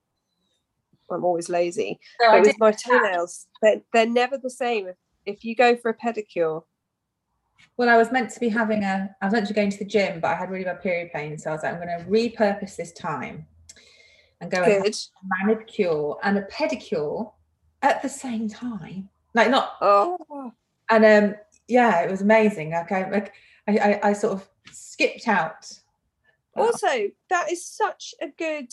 I'm 1.11 1.25
always 1.25 1.49
lazy. 1.51 1.99
I 2.23 2.39
but 2.39 2.47
with 2.47 2.59
my 2.59 2.73
toenails, 2.73 3.47
they're, 3.61 3.83
they're 3.93 4.07
never 4.07 4.39
the 4.39 4.49
same. 4.49 4.87
If, 4.89 4.97
if 5.27 5.45
you 5.45 5.55
go 5.55 5.77
for 5.77 5.91
a 5.91 5.97
pedicure, 5.97 6.63
Well, 7.77 7.89
I 7.89 7.97
was 7.97 8.13
meant 8.13 8.31
to 8.31 8.41
be 8.41 8.49
having 8.49 8.85
a, 8.85 9.15
I 9.21 9.27
was 9.27 9.33
meant 9.33 9.47
to 9.49 9.53
be 9.53 9.57
going 9.57 9.71
to 9.71 9.79
the 9.79 9.85
gym, 9.85 10.21
but 10.21 10.29
I 10.29 10.35
had 10.35 10.51
really 10.51 10.65
bad 10.65 10.83
period 10.83 11.11
pain. 11.13 11.39
So 11.39 11.51
I 11.51 11.55
was 11.55 11.63
like, 11.63 11.75
I'm 11.75 11.81
going 11.81 11.99
to 11.99 12.05
repurpose 12.05 12.77
this 12.77 12.93
time 12.93 13.47
and 14.41 14.51
go 14.51 14.63
and 14.63 14.85
a 14.85 14.93
manicure 15.45 16.15
and 16.23 16.39
a 16.39 16.43
pedicure 16.43 17.33
at 17.83 18.03
the 18.03 18.09
same 18.09 18.49
time. 18.49 19.09
Like 19.35 19.51
not, 19.51 19.77
Oh, 19.81 20.53
and 20.91 21.05
um, 21.05 21.35
yeah, 21.67 22.03
it 22.03 22.11
was 22.11 22.21
amazing. 22.23 22.71
Like 22.71 22.93
I, 22.93 23.11
like 23.11 23.33
I, 23.67 23.79
I, 23.79 24.09
I 24.11 24.13
sort 24.13 24.35
of 24.35 24.49
skipped 24.71 25.27
out. 25.27 25.71
also, 26.57 27.11
that 27.31 27.51
is 27.51 27.67
such 27.67 28.15
a 28.21 28.29
good. 28.29 28.73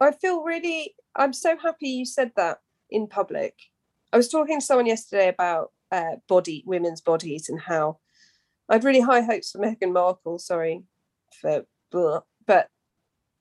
I 0.00 0.12
feel 0.12 0.42
really. 0.42 0.94
I'm 1.16 1.32
so 1.32 1.56
happy 1.56 1.88
you 1.88 2.04
said 2.04 2.32
that 2.36 2.58
in 2.90 3.06
public. 3.06 3.54
I 4.12 4.16
was 4.16 4.28
talking 4.28 4.60
to 4.60 4.64
someone 4.64 4.86
yesterday 4.86 5.28
about 5.28 5.72
uh, 5.94 6.16
body, 6.28 6.64
women's 6.66 7.00
bodies, 7.00 7.48
and 7.48 7.60
how 7.60 7.98
I 8.68 8.74
had 8.74 8.84
really 8.84 9.00
high 9.00 9.20
hopes 9.20 9.50
for 9.50 9.58
Meghan 9.58 9.92
Markle. 9.92 10.38
Sorry 10.38 10.82
for, 11.40 11.66
blah, 11.90 12.20
but 12.46 12.68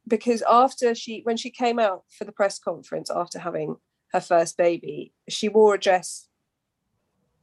because 0.07 0.43
after 0.49 0.93
she, 0.95 1.21
when 1.23 1.37
she 1.37 1.49
came 1.49 1.79
out 1.79 2.03
for 2.15 2.25
the 2.25 2.31
press 2.31 2.59
conference 2.59 3.09
after 3.09 3.39
having 3.39 3.77
her 4.11 4.21
first 4.21 4.57
baby, 4.57 5.13
she 5.29 5.49
wore 5.49 5.75
a 5.75 5.79
dress 5.79 6.27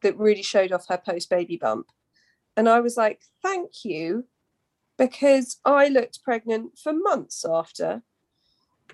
that 0.02 0.17
really 0.19 0.43
showed 0.43 0.73
off 0.73 0.88
her 0.88 0.99
post 0.99 1.31
baby 1.31 1.57
bump. 1.57 1.87
And 2.57 2.69
I 2.69 2.81
was 2.81 2.97
like, 2.97 3.23
thank 3.43 3.85
you, 3.85 4.26
because 4.99 5.59
I 5.64 5.88
looked 5.88 6.23
pregnant 6.23 6.79
for 6.83 6.93
months 6.93 7.45
after. 7.49 8.02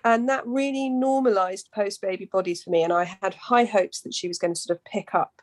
And 0.04 0.28
that 0.28 0.46
really 0.46 0.88
normalized 0.88 1.70
post 1.74 2.00
baby 2.00 2.26
bodies 2.26 2.62
for 2.62 2.70
me. 2.70 2.82
And 2.82 2.92
I 2.92 3.04
had 3.22 3.34
high 3.34 3.64
hopes 3.64 4.02
that 4.02 4.14
she 4.14 4.28
was 4.28 4.38
going 4.38 4.54
to 4.54 4.60
sort 4.60 4.78
of 4.78 4.84
pick 4.84 5.14
up 5.14 5.42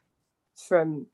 from 0.55 1.07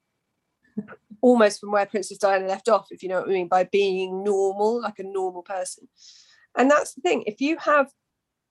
almost 1.22 1.60
from 1.60 1.72
where 1.72 1.86
Princess 1.86 2.18
Diana 2.18 2.48
left 2.48 2.70
off, 2.70 2.88
if 2.92 3.04
you 3.04 3.10
know 3.10 3.20
what 3.20 3.30
I 3.30 3.34
mean, 3.34 3.48
by 3.48 3.66
being 3.66 4.24
normal, 4.24 4.82
like 4.82 5.00
a 5.00 5.04
normal 5.04 5.42
person. 5.42 5.88
And 6.58 6.70
that's 6.70 6.94
the 6.94 7.02
thing. 7.02 7.24
If 7.26 7.42
you 7.42 7.58
have, 7.58 7.88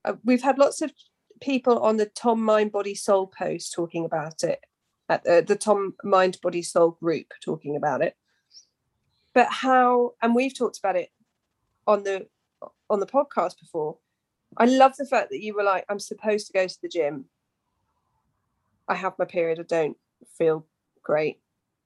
uh, 0.04 0.14
we've 0.24 0.42
had 0.42 0.58
lots 0.58 0.82
of 0.82 0.92
people 1.40 1.78
on 1.80 1.96
the 1.96 2.06
Tom 2.06 2.42
Mind 2.42 2.72
Body 2.72 2.94
Soul 2.94 3.26
post 3.26 3.72
talking 3.72 4.04
about 4.04 4.42
it, 4.42 4.60
at 5.08 5.24
the, 5.24 5.44
the 5.46 5.56
Tom 5.56 5.94
Mind 6.04 6.38
Body 6.42 6.62
Soul 6.62 6.92
group 7.00 7.32
talking 7.42 7.76
about 7.76 8.02
it. 8.02 8.14
But 9.34 9.48
how, 9.50 10.12
and 10.20 10.34
we've 10.34 10.56
talked 10.56 10.78
about 10.78 10.96
it 10.96 11.10
on 11.86 12.02
the 12.02 12.26
on 12.90 13.00
the 13.00 13.06
podcast 13.06 13.58
before. 13.60 13.98
I 14.56 14.64
love 14.64 14.96
the 14.96 15.06
fact 15.06 15.30
that 15.30 15.42
you 15.42 15.54
were 15.54 15.62
like, 15.62 15.84
I'm 15.88 15.98
supposed 15.98 16.46
to 16.46 16.52
go 16.52 16.66
to 16.66 16.78
the 16.82 16.88
gym. 16.88 17.26
I 18.88 18.94
have 18.94 19.18
my 19.18 19.26
period. 19.26 19.60
I 19.60 19.62
don't 19.62 19.96
feel 20.36 20.66
great. 21.08 21.40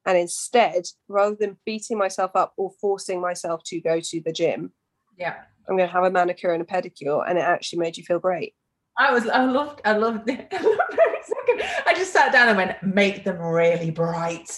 And 0.05 0.19
instead, 0.19 0.83
rather 1.09 1.37
than 1.37 1.57
beating 1.65 1.97
myself 1.97 2.33
up 2.35 2.53
or 2.57 2.73
forcing 2.81 3.21
myself 3.21 3.63
to 3.67 3.81
go 3.81 4.01
to 4.01 4.21
the 4.21 4.33
gym, 4.33 4.73
Yeah. 5.17 5.37
I'm 5.69 5.77
going 5.77 5.89
to 5.89 5.93
have 5.93 6.03
a 6.03 6.11
manicure 6.11 6.53
and 6.53 6.61
a 6.61 6.67
pedicure, 6.67 7.25
and 7.27 7.39
it 7.39 7.43
actually 7.43 7.79
made 7.79 7.97
you 7.97 8.03
feel 8.03 8.19
great. 8.19 8.55
I 8.99 9.13
was, 9.13 9.29
I 9.29 9.45
loved, 9.45 9.81
I 9.85 9.93
loved 9.93 10.29
it. 10.29 10.49
I 10.53 10.61
loved 10.61 10.99
every 11.07 11.23
second. 11.23 11.63
I 11.87 11.95
just 11.95 12.13
sat 12.13 12.33
down 12.33 12.49
and 12.49 12.57
went, 12.57 12.83
make 12.83 13.23
them 13.23 13.39
really 13.39 13.93
bright. 13.93 14.51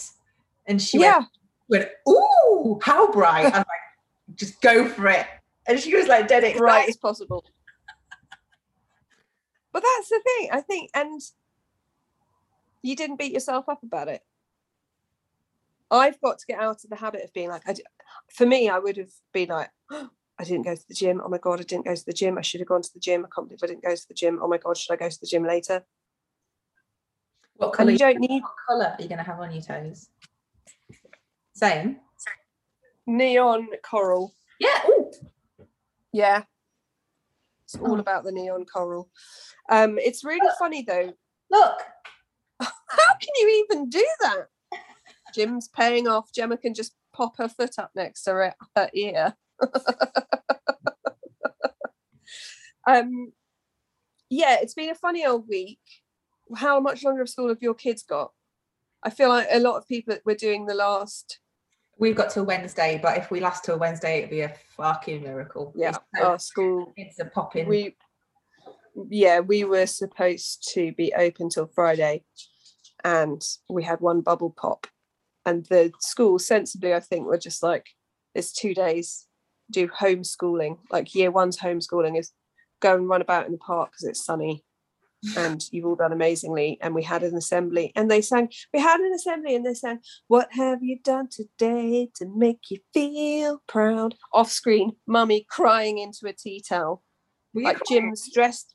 And 0.65 0.81
she 0.81 0.99
yeah, 0.99 1.19
went, 1.69 1.87
went, 2.07 2.09
ooh, 2.09 2.79
how 2.81 3.11
bright? 3.11 3.45
I 3.45 3.49
was 3.49 3.53
like, 3.59 4.35
just 4.35 4.59
go 4.61 4.89
for 4.89 5.07
it. 5.09 5.27
And 5.67 5.79
she 5.79 5.95
was 5.95 6.07
like, 6.07 6.27
dead 6.27 6.43
excited. 6.43 6.59
bright 6.59 6.89
as 6.89 6.97
possible. 6.97 7.45
But 9.71 9.83
that's 9.83 10.09
the 10.09 10.21
thing, 10.25 10.49
I 10.51 10.61
think, 10.61 10.89
and 10.95 11.21
you 12.81 12.95
didn't 12.95 13.19
beat 13.19 13.31
yourself 13.33 13.69
up 13.69 13.83
about 13.83 14.07
it. 14.07 14.21
I've 15.91 16.19
got 16.21 16.39
to 16.39 16.45
get 16.47 16.59
out 16.59 16.83
of 16.83 16.89
the 16.89 16.95
habit 16.95 17.23
of 17.23 17.33
being 17.33 17.49
like, 17.49 17.61
I 17.67 17.75
for 18.33 18.45
me, 18.45 18.69
I 18.69 18.79
would 18.79 18.97
have 18.97 19.11
been 19.33 19.49
like, 19.49 19.69
I 19.91 20.43
didn't 20.43 20.63
go 20.63 20.75
to 20.75 20.85
the 20.87 20.93
gym. 20.95 21.21
Oh 21.23 21.29
my 21.29 21.37
God, 21.37 21.59
I 21.61 21.63
didn't 21.63 21.85
go 21.85 21.95
to 21.95 22.05
the 22.05 22.11
gym. 22.13 22.37
I 22.37 22.41
should 22.41 22.59
have 22.59 22.67
gone 22.67 22.81
to 22.81 22.93
the 22.93 22.99
gym. 22.99 23.25
I 23.25 23.29
can't 23.33 23.47
believe 23.47 23.59
I 23.63 23.67
didn't 23.67 23.83
go 23.83 23.95
to 23.95 24.07
the 24.07 24.13
gym. 24.13 24.39
Oh 24.41 24.47
my 24.47 24.57
God, 24.57 24.77
should 24.77 24.93
I 24.93 24.97
go 24.97 25.09
to 25.09 25.19
the 25.21 25.27
gym 25.27 25.45
later? 25.45 25.85
What 27.57 27.71
colour? 27.73 27.91
you 27.91 27.97
don't 27.97 28.19
need 28.19 28.41
What 28.41 28.51
colour 28.67 28.95
are 28.97 29.01
you 29.01 29.07
going 29.07 29.19
to 29.19 29.23
have 29.23 29.39
on 29.39 29.51
your 29.53 29.61
toes? 29.61 30.09
Same. 31.53 31.97
neon 33.07 33.69
coral. 33.81 34.33
Yeah. 34.59 34.81
Ooh. 34.89 35.11
Yeah. 36.11 36.43
It's 37.63 37.75
all 37.75 37.95
Oh. 37.95 37.99
about 37.99 38.25
the 38.25 38.31
neon 38.33 38.65
coral. 38.65 39.09
Um, 39.69 39.97
it's 39.99 40.23
really 40.25 40.49
funny 40.59 40.83
though. 40.83 41.13
Look. 41.49 41.81
How 42.59 43.13
can 43.21 43.29
you 43.37 43.65
even 43.69 43.89
do 43.89 44.05
that? 44.21 44.47
Gym's 45.35 45.67
paying 45.67 46.07
off. 46.07 46.31
Gemma 46.31 46.57
can 46.57 46.73
just 46.73 46.95
pop 47.13 47.37
her 47.37 47.49
foot 47.49 47.77
up 47.77 47.91
next 47.93 48.23
to 48.23 48.31
her, 48.31 48.55
her 48.75 48.89
ear. 48.93 49.35
um, 52.87 53.33
yeah, 54.29 54.57
it's 54.61 54.73
been 54.73 54.89
a 54.89 54.95
funny 54.95 55.25
old 55.25 55.47
week. 55.47 55.79
How 56.55 56.79
much 56.79 57.03
longer 57.03 57.23
of 57.23 57.29
school 57.29 57.49
have 57.49 57.61
your 57.61 57.73
kids 57.73 58.03
got? 58.03 58.31
I 59.03 59.09
feel 59.09 59.29
like 59.29 59.47
a 59.51 59.59
lot 59.59 59.75
of 59.75 59.87
people 59.87 60.15
we're 60.25 60.35
doing 60.35 60.65
the 60.65 60.73
last. 60.73 61.39
We've 61.97 62.15
got 62.15 62.29
till 62.29 62.45
Wednesday, 62.45 62.99
but 63.01 63.17
if 63.17 63.29
we 63.29 63.39
last 63.39 63.65
till 63.65 63.77
Wednesday, 63.77 64.19
it'd 64.19 64.29
be 64.29 64.41
a 64.41 64.53
fucking 64.77 65.21
miracle. 65.21 65.73
Yeah, 65.75 65.91
so- 65.91 66.23
our 66.23 66.39
school. 66.39 66.93
Kids 66.97 67.19
are 67.19 67.29
popping. 67.29 67.67
We, 67.67 67.95
yeah, 69.09 69.41
we 69.41 69.63
were 69.63 69.85
supposed 69.85 70.69
to 70.73 70.93
be 70.93 71.13
open 71.13 71.49
till 71.49 71.67
Friday, 71.67 72.23
and 73.03 73.41
we 73.69 73.83
had 73.83 74.01
one 74.01 74.21
bubble 74.21 74.49
pop, 74.49 74.87
and 75.45 75.65
the 75.65 75.91
school 75.99 76.39
sensibly, 76.39 76.93
I 76.93 76.99
think, 76.99 77.25
were 77.25 77.37
just 77.37 77.61
like, 77.63 77.87
it's 78.33 78.51
two 78.51 78.73
days. 78.73 79.27
Do 79.71 79.87
homeschooling, 79.87 80.77
like 80.91 81.15
year 81.15 81.31
one's 81.31 81.57
homeschooling 81.57 82.19
is 82.19 82.31
go 82.81 82.95
and 82.95 83.09
run 83.09 83.21
about 83.21 83.45
in 83.45 83.51
the 83.51 83.57
park 83.57 83.91
because 83.91 84.03
it's 84.03 84.23
sunny 84.23 84.63
and 85.37 85.63
you've 85.71 85.85
all 85.85 85.95
done 85.95 86.13
amazingly. 86.13 86.77
And 86.81 86.93
we 86.93 87.03
had 87.03 87.23
an 87.23 87.35
assembly 87.35 87.91
and 87.95 88.11
they 88.11 88.21
sang, 88.21 88.49
we 88.73 88.79
had 88.79 88.99
an 88.99 89.11
assembly 89.13 89.55
and 89.55 89.65
they 89.65 89.73
sang, 89.73 89.99
What 90.27 90.49
have 90.51 90.83
you 90.83 90.99
done 91.03 91.29
today 91.29 92.09
to 92.15 92.27
make 92.35 92.69
you 92.69 92.77
feel 92.93 93.61
proud? 93.67 94.15
Off 94.33 94.51
screen, 94.51 94.93
mummy 95.07 95.45
crying 95.49 95.97
into 95.97 96.27
a 96.27 96.33
tea 96.33 96.63
towel. 96.67 97.01
Were 97.53 97.63
Like? 97.63 97.79
Jim's 97.87 98.29
dressed. 98.31 98.74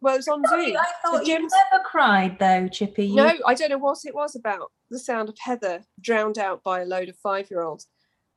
Well, 0.00 0.14
it 0.14 0.18
was 0.18 0.28
on 0.28 0.42
Zoom. 0.48 0.76
I 0.76 0.86
thought 1.04 1.26
you 1.26 1.34
never 1.38 1.84
cried 1.84 2.38
though, 2.38 2.68
Chippy. 2.68 3.14
No, 3.14 3.32
I 3.46 3.54
don't 3.54 3.70
know 3.70 3.78
what 3.78 3.98
it 4.04 4.14
was 4.14 4.36
about. 4.36 4.72
The 4.90 4.98
sound 4.98 5.28
of 5.28 5.36
Heather 5.38 5.84
drowned 6.00 6.38
out 6.38 6.62
by 6.62 6.80
a 6.80 6.86
load 6.86 7.08
of 7.08 7.16
five 7.16 7.50
year 7.50 7.62
olds. 7.62 7.86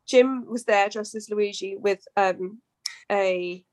Jim 0.07 0.45
was 0.45 0.65
there 0.65 0.89
dressed 0.89 1.15
as 1.15 1.29
Luigi 1.29 1.77
with 1.77 2.03
um, 2.17 2.61
a 3.11 3.63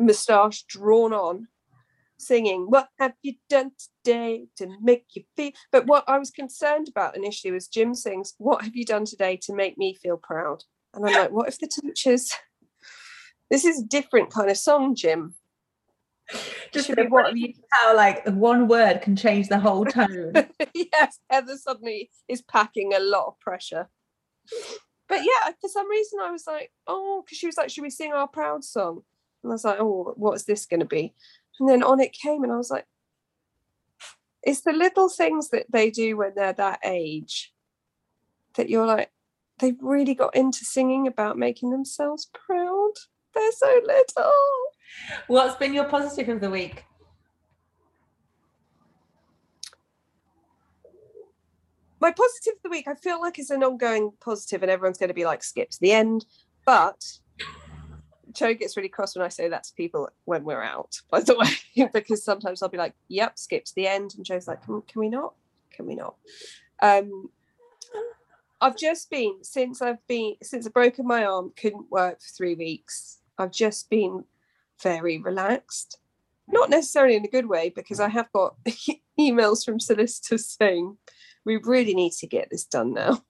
moustache 0.00 0.62
drawn 0.64 1.12
on, 1.12 1.48
singing, 2.18 2.66
What 2.68 2.88
have 2.98 3.14
you 3.22 3.34
done 3.48 3.72
today 3.78 4.46
to 4.56 4.68
make 4.82 5.04
you 5.14 5.24
feel? 5.36 5.52
But 5.70 5.86
what 5.86 6.04
I 6.08 6.18
was 6.18 6.30
concerned 6.30 6.88
about 6.88 7.16
initially 7.16 7.52
was 7.52 7.68
Jim 7.68 7.94
sings, 7.94 8.34
What 8.38 8.64
have 8.64 8.74
you 8.74 8.84
done 8.84 9.04
today 9.04 9.38
to 9.42 9.54
make 9.54 9.78
me 9.78 9.94
feel 9.94 10.16
proud? 10.16 10.64
And 10.94 11.06
I'm 11.06 11.14
like, 11.14 11.30
What 11.30 11.48
if 11.48 11.58
the 11.58 11.68
teachers? 11.68 12.32
This 13.48 13.64
is 13.64 13.80
a 13.80 13.86
different 13.86 14.30
kind 14.30 14.50
of 14.50 14.56
song, 14.56 14.96
Jim. 14.96 15.36
just 16.72 16.86
should 16.86 16.96
be 16.96 17.06
what 17.06 17.34
how 17.70 17.96
like 17.96 18.26
one 18.26 18.68
word 18.68 19.02
can 19.02 19.16
change 19.16 19.48
the 19.48 19.58
whole 19.58 19.84
tone. 19.84 20.32
yes, 20.74 21.18
Heather 21.30 21.56
suddenly 21.56 22.10
is 22.28 22.42
packing 22.42 22.94
a 22.94 23.00
lot 23.00 23.26
of 23.26 23.40
pressure. 23.40 23.88
But 25.08 25.18
yeah, 25.18 25.52
for 25.60 25.68
some 25.68 25.88
reason 25.88 26.18
I 26.22 26.30
was 26.30 26.46
like, 26.46 26.72
oh, 26.86 27.22
because 27.24 27.38
she 27.38 27.46
was 27.46 27.56
like, 27.56 27.70
should 27.70 27.82
we 27.82 27.90
sing 27.90 28.12
our 28.12 28.28
proud 28.28 28.64
song? 28.64 29.02
And 29.42 29.52
I 29.52 29.54
was 29.54 29.64
like, 29.64 29.78
oh, 29.78 30.14
what's 30.16 30.44
this 30.44 30.66
going 30.66 30.80
to 30.80 30.86
be? 30.86 31.14
And 31.60 31.68
then 31.68 31.82
on 31.82 32.00
it 32.00 32.12
came, 32.12 32.42
and 32.42 32.52
I 32.52 32.56
was 32.56 32.70
like, 32.70 32.86
it's 34.42 34.60
the 34.60 34.72
little 34.72 35.08
things 35.08 35.50
that 35.50 35.66
they 35.70 35.90
do 35.90 36.16
when 36.16 36.32
they're 36.34 36.52
that 36.52 36.80
age 36.84 37.52
that 38.54 38.68
you're 38.68 38.86
like, 38.86 39.10
they've 39.58 39.78
really 39.80 40.14
got 40.14 40.34
into 40.34 40.64
singing 40.64 41.06
about 41.06 41.38
making 41.38 41.70
themselves 41.70 42.30
proud. 42.32 42.92
They're 43.34 43.52
so 43.52 43.80
little. 43.84 44.32
What's 45.26 45.56
been 45.56 45.74
your 45.74 45.84
positive 45.84 46.28
of 46.28 46.40
the 46.40 46.50
week? 46.50 46.84
my 52.06 52.12
positive 52.12 52.54
of 52.54 52.62
the 52.62 52.70
week, 52.70 52.86
I 52.86 52.94
feel 52.94 53.20
like 53.20 53.38
it's 53.38 53.50
an 53.50 53.64
ongoing 53.64 54.12
positive, 54.20 54.62
and 54.62 54.70
everyone's 54.70 54.98
going 54.98 55.08
to 55.08 55.14
be 55.14 55.24
like, 55.24 55.42
skip 55.42 55.70
to 55.70 55.80
the 55.80 55.92
end. 55.92 56.26
But 56.64 57.04
Joe 58.32 58.54
gets 58.54 58.76
really 58.76 58.88
cross 58.88 59.16
when 59.16 59.24
I 59.24 59.28
say 59.28 59.48
that 59.48 59.64
to 59.64 59.74
people 59.74 60.08
when 60.24 60.44
we're 60.44 60.62
out, 60.62 61.00
by 61.10 61.20
the 61.20 61.36
way, 61.76 61.88
because 61.92 62.22
sometimes 62.22 62.62
I'll 62.62 62.68
be 62.68 62.78
like, 62.78 62.94
yep, 63.08 63.38
skip 63.38 63.64
to 63.64 63.74
the 63.74 63.88
end. 63.88 64.14
And 64.16 64.24
Joe's 64.24 64.46
like, 64.46 64.62
can, 64.64 64.82
can 64.82 65.00
we 65.00 65.08
not? 65.08 65.34
Can 65.72 65.86
we 65.86 65.94
not? 65.94 66.16
Um, 66.80 67.30
I've 68.60 68.76
just 68.76 69.10
been, 69.10 69.42
since 69.42 69.82
I've 69.82 70.06
been, 70.06 70.34
since 70.42 70.66
I've 70.66 70.74
broken 70.74 71.06
my 71.06 71.24
arm, 71.24 71.52
couldn't 71.56 71.90
work 71.90 72.20
for 72.20 72.28
three 72.36 72.54
weeks. 72.54 73.18
I've 73.38 73.52
just 73.52 73.90
been 73.90 74.24
very 74.82 75.18
relaxed. 75.18 75.98
not 76.48 76.70
necessarily 76.70 77.16
in 77.16 77.24
a 77.24 77.28
good 77.28 77.46
way 77.46 77.70
because 77.74 77.98
I 77.98 78.08
have 78.08 78.30
got 78.32 78.56
emails 79.20 79.64
from 79.64 79.80
solicitors 79.80 80.46
saying 80.46 80.96
we 81.44 81.56
really 81.56 81.94
need 81.94 82.12
to 82.12 82.26
get 82.26 82.48
this 82.50 82.64
done 82.64 82.94
now. 82.94 83.22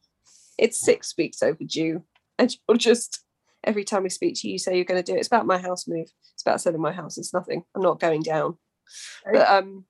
It's 0.59 0.81
six 0.81 1.15
weeks 1.17 1.43
overdue, 1.43 2.03
and 2.39 2.55
you're 2.69 2.79
just 2.79 3.25
every 3.65 3.85
time 3.85 4.05
we 4.05 4.09
speak 4.09 4.35
to 4.37 4.49
you, 4.49 4.53
you 4.53 4.59
say 4.59 4.77
you're 4.77 4.85
going 4.85 5.03
to 5.03 5.13
do 5.13 5.17
it. 5.17 5.19
It's 5.19 5.27
about 5.27 5.47
my 5.47 5.59
house 5.59 5.87
move. 5.87 6.09
It's 6.35 6.43
about 6.43 6.61
selling 6.61 6.81
my 6.81 6.93
house. 6.93 7.19
It's 7.19 7.35
nothing. 7.35 7.65
I'm 7.75 7.83
not 7.83 8.01
going 8.01 8.23
down. 8.23 8.57
But 9.31 9.49
um, 9.49 9.85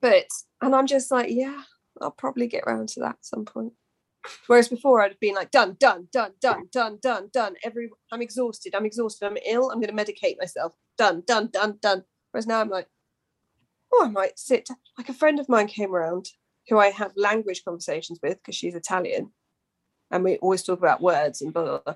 but 0.00 0.26
and 0.60 0.74
I'm 0.74 0.86
just 0.86 1.10
like, 1.10 1.28
yeah, 1.30 1.62
I'll 2.00 2.10
probably 2.10 2.48
get 2.48 2.64
around 2.66 2.88
to 2.90 3.00
that 3.00 3.16
at 3.16 3.24
some 3.24 3.44
point. 3.44 3.72
Whereas 4.46 4.68
before 4.68 5.02
I'd 5.02 5.12
have 5.12 5.20
been 5.20 5.34
like, 5.34 5.50
done, 5.50 5.76
done, 5.78 6.08
done, 6.12 6.32
done, 6.40 6.68
done, 6.72 6.98
done, 7.02 7.30
done. 7.32 7.54
Every 7.62 7.90
I'm 8.12 8.22
exhausted. 8.22 8.74
I'm 8.74 8.86
exhausted. 8.86 9.26
I'm 9.26 9.38
ill. 9.46 9.70
I'm 9.70 9.80
going 9.80 9.94
to 9.94 10.04
medicate 10.04 10.38
myself. 10.38 10.74
Done, 10.98 11.22
done, 11.26 11.50
done, 11.52 11.78
done. 11.80 12.04
Whereas 12.30 12.46
now 12.46 12.60
I'm 12.60 12.68
like, 12.68 12.88
oh, 13.92 14.04
I 14.06 14.10
might 14.10 14.38
sit. 14.38 14.68
Like 14.98 15.08
a 15.08 15.14
friend 15.14 15.40
of 15.40 15.48
mine 15.48 15.66
came 15.66 15.94
around 15.94 16.30
who 16.68 16.78
I 16.78 16.90
have 16.90 17.12
language 17.16 17.62
conversations 17.64 18.18
with 18.22 18.38
because 18.38 18.56
she's 18.56 18.74
Italian, 18.74 19.30
and 20.10 20.24
we 20.24 20.36
always 20.38 20.62
talk 20.62 20.78
about 20.78 21.00
words 21.00 21.40
and 21.40 21.52
blah, 21.52 21.64
blah, 21.64 21.78
blah. 21.78 21.94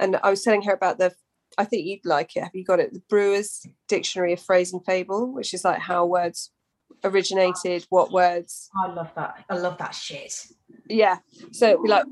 And 0.00 0.18
I 0.22 0.30
was 0.30 0.42
telling 0.42 0.62
her 0.62 0.72
about 0.72 0.98
the. 0.98 1.14
I 1.56 1.64
think 1.64 1.86
you'd 1.86 2.04
like 2.04 2.36
it. 2.36 2.42
Have 2.42 2.54
you 2.54 2.64
got 2.64 2.80
it? 2.80 2.92
The 2.92 3.02
Brewer's 3.08 3.66
Dictionary 3.88 4.34
of 4.34 4.40
Phrase 4.40 4.72
and 4.72 4.84
Fable, 4.84 5.32
which 5.32 5.54
is 5.54 5.64
like 5.64 5.80
how 5.80 6.04
words 6.04 6.50
originated, 7.04 7.86
what 7.88 8.12
words. 8.12 8.68
I 8.76 8.92
love 8.92 9.10
that. 9.16 9.44
I 9.48 9.56
love 9.56 9.78
that 9.78 9.94
shit. 9.94 10.46
Yeah. 10.88 11.18
So 11.52 11.68
it'd 11.68 11.82
be 11.82 11.88
like 11.88 12.06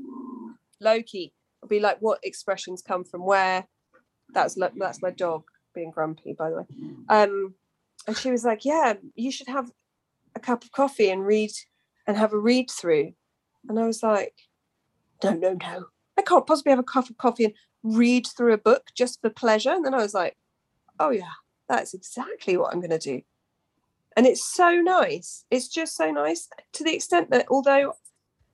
Loki. 0.79 1.33
It'd 1.61 1.69
be 1.69 1.79
like 1.79 1.97
what 1.99 2.19
expressions 2.23 2.81
come 2.81 3.03
from 3.03 3.25
where. 3.25 3.67
That's 4.33 4.57
that's 4.77 5.01
my 5.01 5.11
dog 5.11 5.43
being 5.73 5.91
grumpy, 5.91 6.33
by 6.37 6.49
the 6.49 6.57
way. 6.57 6.65
Um, 7.09 7.55
and 8.07 8.17
she 8.17 8.31
was 8.31 8.45
like, 8.45 8.65
"Yeah, 8.65 8.93
you 9.15 9.31
should 9.31 9.47
have 9.47 9.71
a 10.35 10.39
cup 10.39 10.63
of 10.63 10.71
coffee 10.71 11.09
and 11.09 11.25
read 11.25 11.51
and 12.05 12.17
have 12.17 12.33
a 12.33 12.37
read 12.37 12.69
through." 12.69 13.13
And 13.67 13.79
I 13.79 13.85
was 13.87 14.03
like, 14.03 14.35
"No, 15.23 15.33
no, 15.33 15.53
no! 15.53 15.85
I 16.17 16.21
can't 16.21 16.47
possibly 16.47 16.71
have 16.71 16.79
a 16.79 16.83
cup 16.83 17.09
of 17.09 17.17
coffee 17.17 17.45
and 17.45 17.53
read 17.83 18.27
through 18.27 18.53
a 18.53 18.57
book 18.57 18.87
just 18.95 19.21
for 19.21 19.29
pleasure." 19.29 19.71
And 19.71 19.85
then 19.85 19.93
I 19.93 20.03
was 20.03 20.13
like, 20.13 20.37
"Oh 20.99 21.11
yeah, 21.11 21.33
that's 21.69 21.93
exactly 21.93 22.57
what 22.57 22.73
I'm 22.73 22.81
going 22.81 22.91
to 22.91 22.99
do." 22.99 23.21
And 24.15 24.25
it's 24.25 24.43
so 24.43 24.81
nice. 24.81 25.45
It's 25.51 25.67
just 25.67 25.95
so 25.95 26.11
nice 26.11 26.49
to 26.73 26.83
the 26.83 26.95
extent 26.95 27.29
that 27.29 27.45
although 27.49 27.93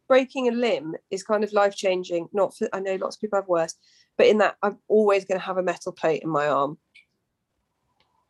breaking 0.07 0.47
a 0.47 0.51
limb 0.51 0.95
is 1.11 1.23
kind 1.23 1.43
of 1.43 1.53
life 1.53 1.75
changing, 1.75 2.27
not 2.33 2.55
for, 2.55 2.67
I 2.73 2.79
know 2.79 2.95
lots 2.95 3.15
of 3.15 3.21
people 3.21 3.37
have 3.37 3.47
worse, 3.47 3.75
but 4.17 4.27
in 4.27 4.37
that 4.39 4.57
I'm 4.61 4.77
always 4.87 5.25
going 5.25 5.39
to 5.39 5.45
have 5.45 5.57
a 5.57 5.63
metal 5.63 5.91
plate 5.91 6.21
in 6.23 6.29
my 6.29 6.47
arm. 6.47 6.77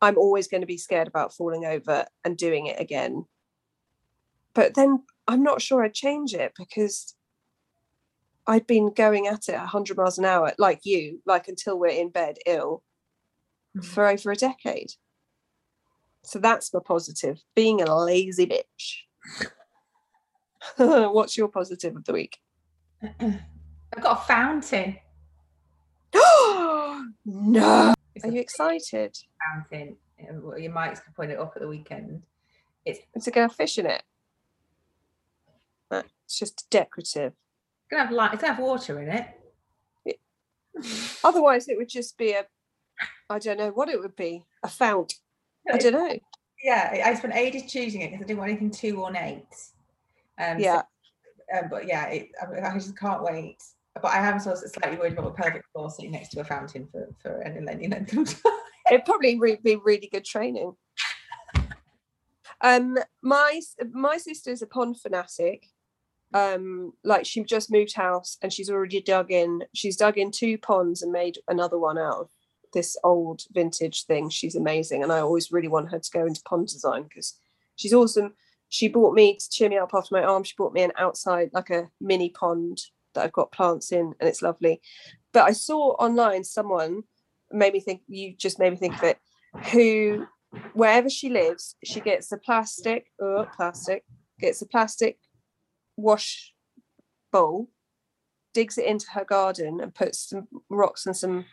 I'm 0.01 0.17
always 0.17 0.47
going 0.47 0.61
to 0.61 0.67
be 0.67 0.77
scared 0.77 1.07
about 1.07 1.33
falling 1.33 1.65
over 1.65 2.05
and 2.25 2.37
doing 2.37 2.67
it 2.67 2.79
again. 2.79 3.25
But 4.53 4.75
then 4.75 5.03
I'm 5.27 5.43
not 5.43 5.61
sure 5.61 5.83
I'd 5.83 5.93
change 5.93 6.33
it 6.33 6.53
because 6.57 7.15
I'd 8.45 8.67
been 8.67 8.93
going 8.93 9.27
at 9.27 9.47
it 9.47 9.55
100 9.55 9.97
miles 9.97 10.17
an 10.17 10.25
hour, 10.25 10.53
like 10.57 10.81
you, 10.83 11.21
like 11.25 11.47
until 11.47 11.79
we're 11.79 11.87
in 11.87 12.09
bed 12.09 12.37
ill 12.45 12.83
Mhm. 13.75 13.85
for 13.85 14.07
over 14.07 14.31
a 14.31 14.35
decade. 14.35 14.91
So 16.23 16.39
that's 16.39 16.73
my 16.73 16.79
positive, 16.79 17.41
being 17.55 17.81
a 17.81 17.95
lazy 17.95 18.45
bitch. 18.45 19.03
What's 20.77 21.38
your 21.38 21.48
positive 21.48 21.96
of 21.96 22.05
the 22.05 22.13
week? 22.13 22.39
I've 23.20 24.01
got 24.01 24.22
a 24.22 24.24
fountain. 24.25 24.98
no. 27.25 27.93
It's 28.15 28.25
Are 28.25 28.32
you 28.32 28.39
excited? 28.41 29.17
fountain. 29.53 29.98
Um, 30.29 30.41
well, 30.43 30.58
Your 30.58 30.72
Mike's 30.72 31.00
can 31.00 31.13
point 31.13 31.32
it 31.32 31.39
up 31.39 31.53
at 31.55 31.62
the 31.62 31.67
weekend. 31.67 32.24
It's 32.86 33.27
it 33.27 33.34
going 33.34 33.50
to 33.50 33.55
fish 33.55 33.77
in 33.77 33.86
it? 33.86 34.03
It's 36.34 36.39
just 36.39 36.69
decorative. 36.69 37.34
It's 37.34 37.91
gonna 37.91 38.06
have 38.06 38.12
light. 38.12 38.34
It's 38.34 38.41
gonna 38.41 38.56
have 38.56 38.63
water 38.63 38.99
in 39.02 39.10
it. 39.10 40.17
Otherwise, 41.23 41.67
it 41.69 41.78
would 41.78 41.89
just 41.89 42.17
be 42.17 42.32
a, 42.32 42.45
I 43.30 43.38
don't 43.38 43.60
know 43.60 43.69
what 43.69 43.89
it 43.89 43.99
would 43.99 44.15
be, 44.15 44.43
a 44.63 44.67
fount. 44.67 45.13
I 45.71 45.78
don't 45.78 45.93
know. 45.93 46.17
Yeah, 46.63 47.04
I 47.06 47.13
spent 47.13 47.36
ages 47.36 47.71
choosing 47.71 48.02
it 48.02 48.12
because 48.12 48.23
I 48.23 48.28
didn't 48.28 48.39
want 48.39 48.49
anything 48.49 48.71
too 48.71 49.04
ornate. 49.04 49.45
Um, 50.39 50.58
so- 50.60 50.63
Yeah. 50.63 50.82
um, 51.58 51.69
but 51.69 51.88
yeah, 51.88 52.08
it, 52.08 52.30
I, 52.41 52.69
I 52.69 52.74
just 52.74 52.98
can't 52.98 53.24
wait. 53.24 53.58
But 53.96 54.06
I 54.12 54.28
am 54.28 54.39
sort 54.39 54.58
of 54.63 54.72
slightly 54.72 54.98
worried 54.98 55.13
about 55.13 55.38
my 55.38 55.43
pelvic 55.43 55.63
floor 55.72 55.89
sitting 55.91 56.12
next 56.12 56.30
to 56.30 56.41
a 56.41 56.43
fountain 56.43 56.88
for 56.91 57.08
for 57.22 57.41
any 57.43 57.60
any 57.69 57.88
length 57.88 58.13
of 58.17 58.28
time. 58.43 58.54
It'd 58.91 59.06
probably 59.06 59.38
re- 59.39 59.60
be 59.63 59.76
really 59.76 60.10
good 60.12 60.26
training. 60.26 60.74
Um, 62.62 62.98
my 63.22 63.62
my 63.91 64.17
sister's 64.17 64.62
a 64.62 64.67
pond 64.67 65.00
fanatic. 65.00 65.67
Um, 66.34 66.93
like 67.04 67.28
she 67.28 67.43
just 67.43 67.72
moved 67.72 67.93
house 67.93 68.38
and 68.41 68.52
she's 68.52 68.69
already 68.72 69.00
dug 69.02 69.32
in. 69.32 69.63
She's 69.76 69.96
dug 69.98 70.17
in 70.17 70.32
two 70.32 70.58
ponds 70.58 71.04
and 71.04 71.12
made 71.12 71.38
another 71.48 71.78
one 71.78 72.00
out 72.00 72.22
of 72.22 72.30
this 72.74 72.98
old 73.04 73.43
vintage 73.52 74.06
thing. 74.06 74.30
She's 74.30 74.56
amazing, 74.56 75.04
and 75.04 75.12
I 75.12 75.19
always 75.19 75.52
really 75.52 75.67
want 75.67 75.91
her 75.91 76.00
to 76.00 76.12
go 76.12 76.26
into 76.26 76.41
pond 76.43 76.67
design 76.69 77.04
because 77.04 77.39
she's 77.76 77.93
awesome. 77.93 78.34
She 78.73 78.88
bought 78.88 79.13
me 79.13 79.38
to 79.38 79.49
cheer 79.51 79.69
me 79.69 79.77
up 79.77 79.91
after 79.93 80.15
my 80.15 80.23
arm. 80.23 80.43
She 80.43 80.55
bought 80.57 80.73
me 80.73 80.81
an 80.81 80.93
outside 80.97 81.51
like 81.53 81.69
a 81.69 81.89
mini 82.01 82.31
pond 82.31 82.81
that 83.13 83.23
I've 83.23 83.31
got 83.31 83.51
plants 83.51 83.91
in, 83.91 84.15
and 84.19 84.27
it's 84.27 84.41
lovely. 84.41 84.81
But 85.31 85.43
I 85.43 85.51
saw 85.51 85.91
online 85.99 86.43
someone 86.43 87.03
made 87.51 87.73
me 87.73 87.79
think. 87.81 88.01
You 88.07 88.36
just 88.36 88.57
made 88.57 88.71
me 88.71 88.77
think 88.77 88.97
of 88.97 89.03
it. 89.03 89.19
Who, 89.71 90.25
wherever 90.73 91.07
she 91.07 91.29
lives, 91.29 91.75
she 91.83 91.99
gets 91.99 92.31
a 92.31 92.38
plastic 92.39 93.12
or 93.19 93.45
plastic 93.55 94.05
gets 94.39 94.63
a 94.63 94.65
plastic 94.65 95.19
wash 95.95 96.51
bowl, 97.31 97.69
digs 98.55 98.79
it 98.79 98.88
into 98.88 99.05
her 99.12 99.23
garden, 99.23 99.81
and 99.81 99.93
puts 99.93 100.29
some 100.29 100.47
rocks 100.71 101.05
and 101.05 101.15
some 101.15 101.45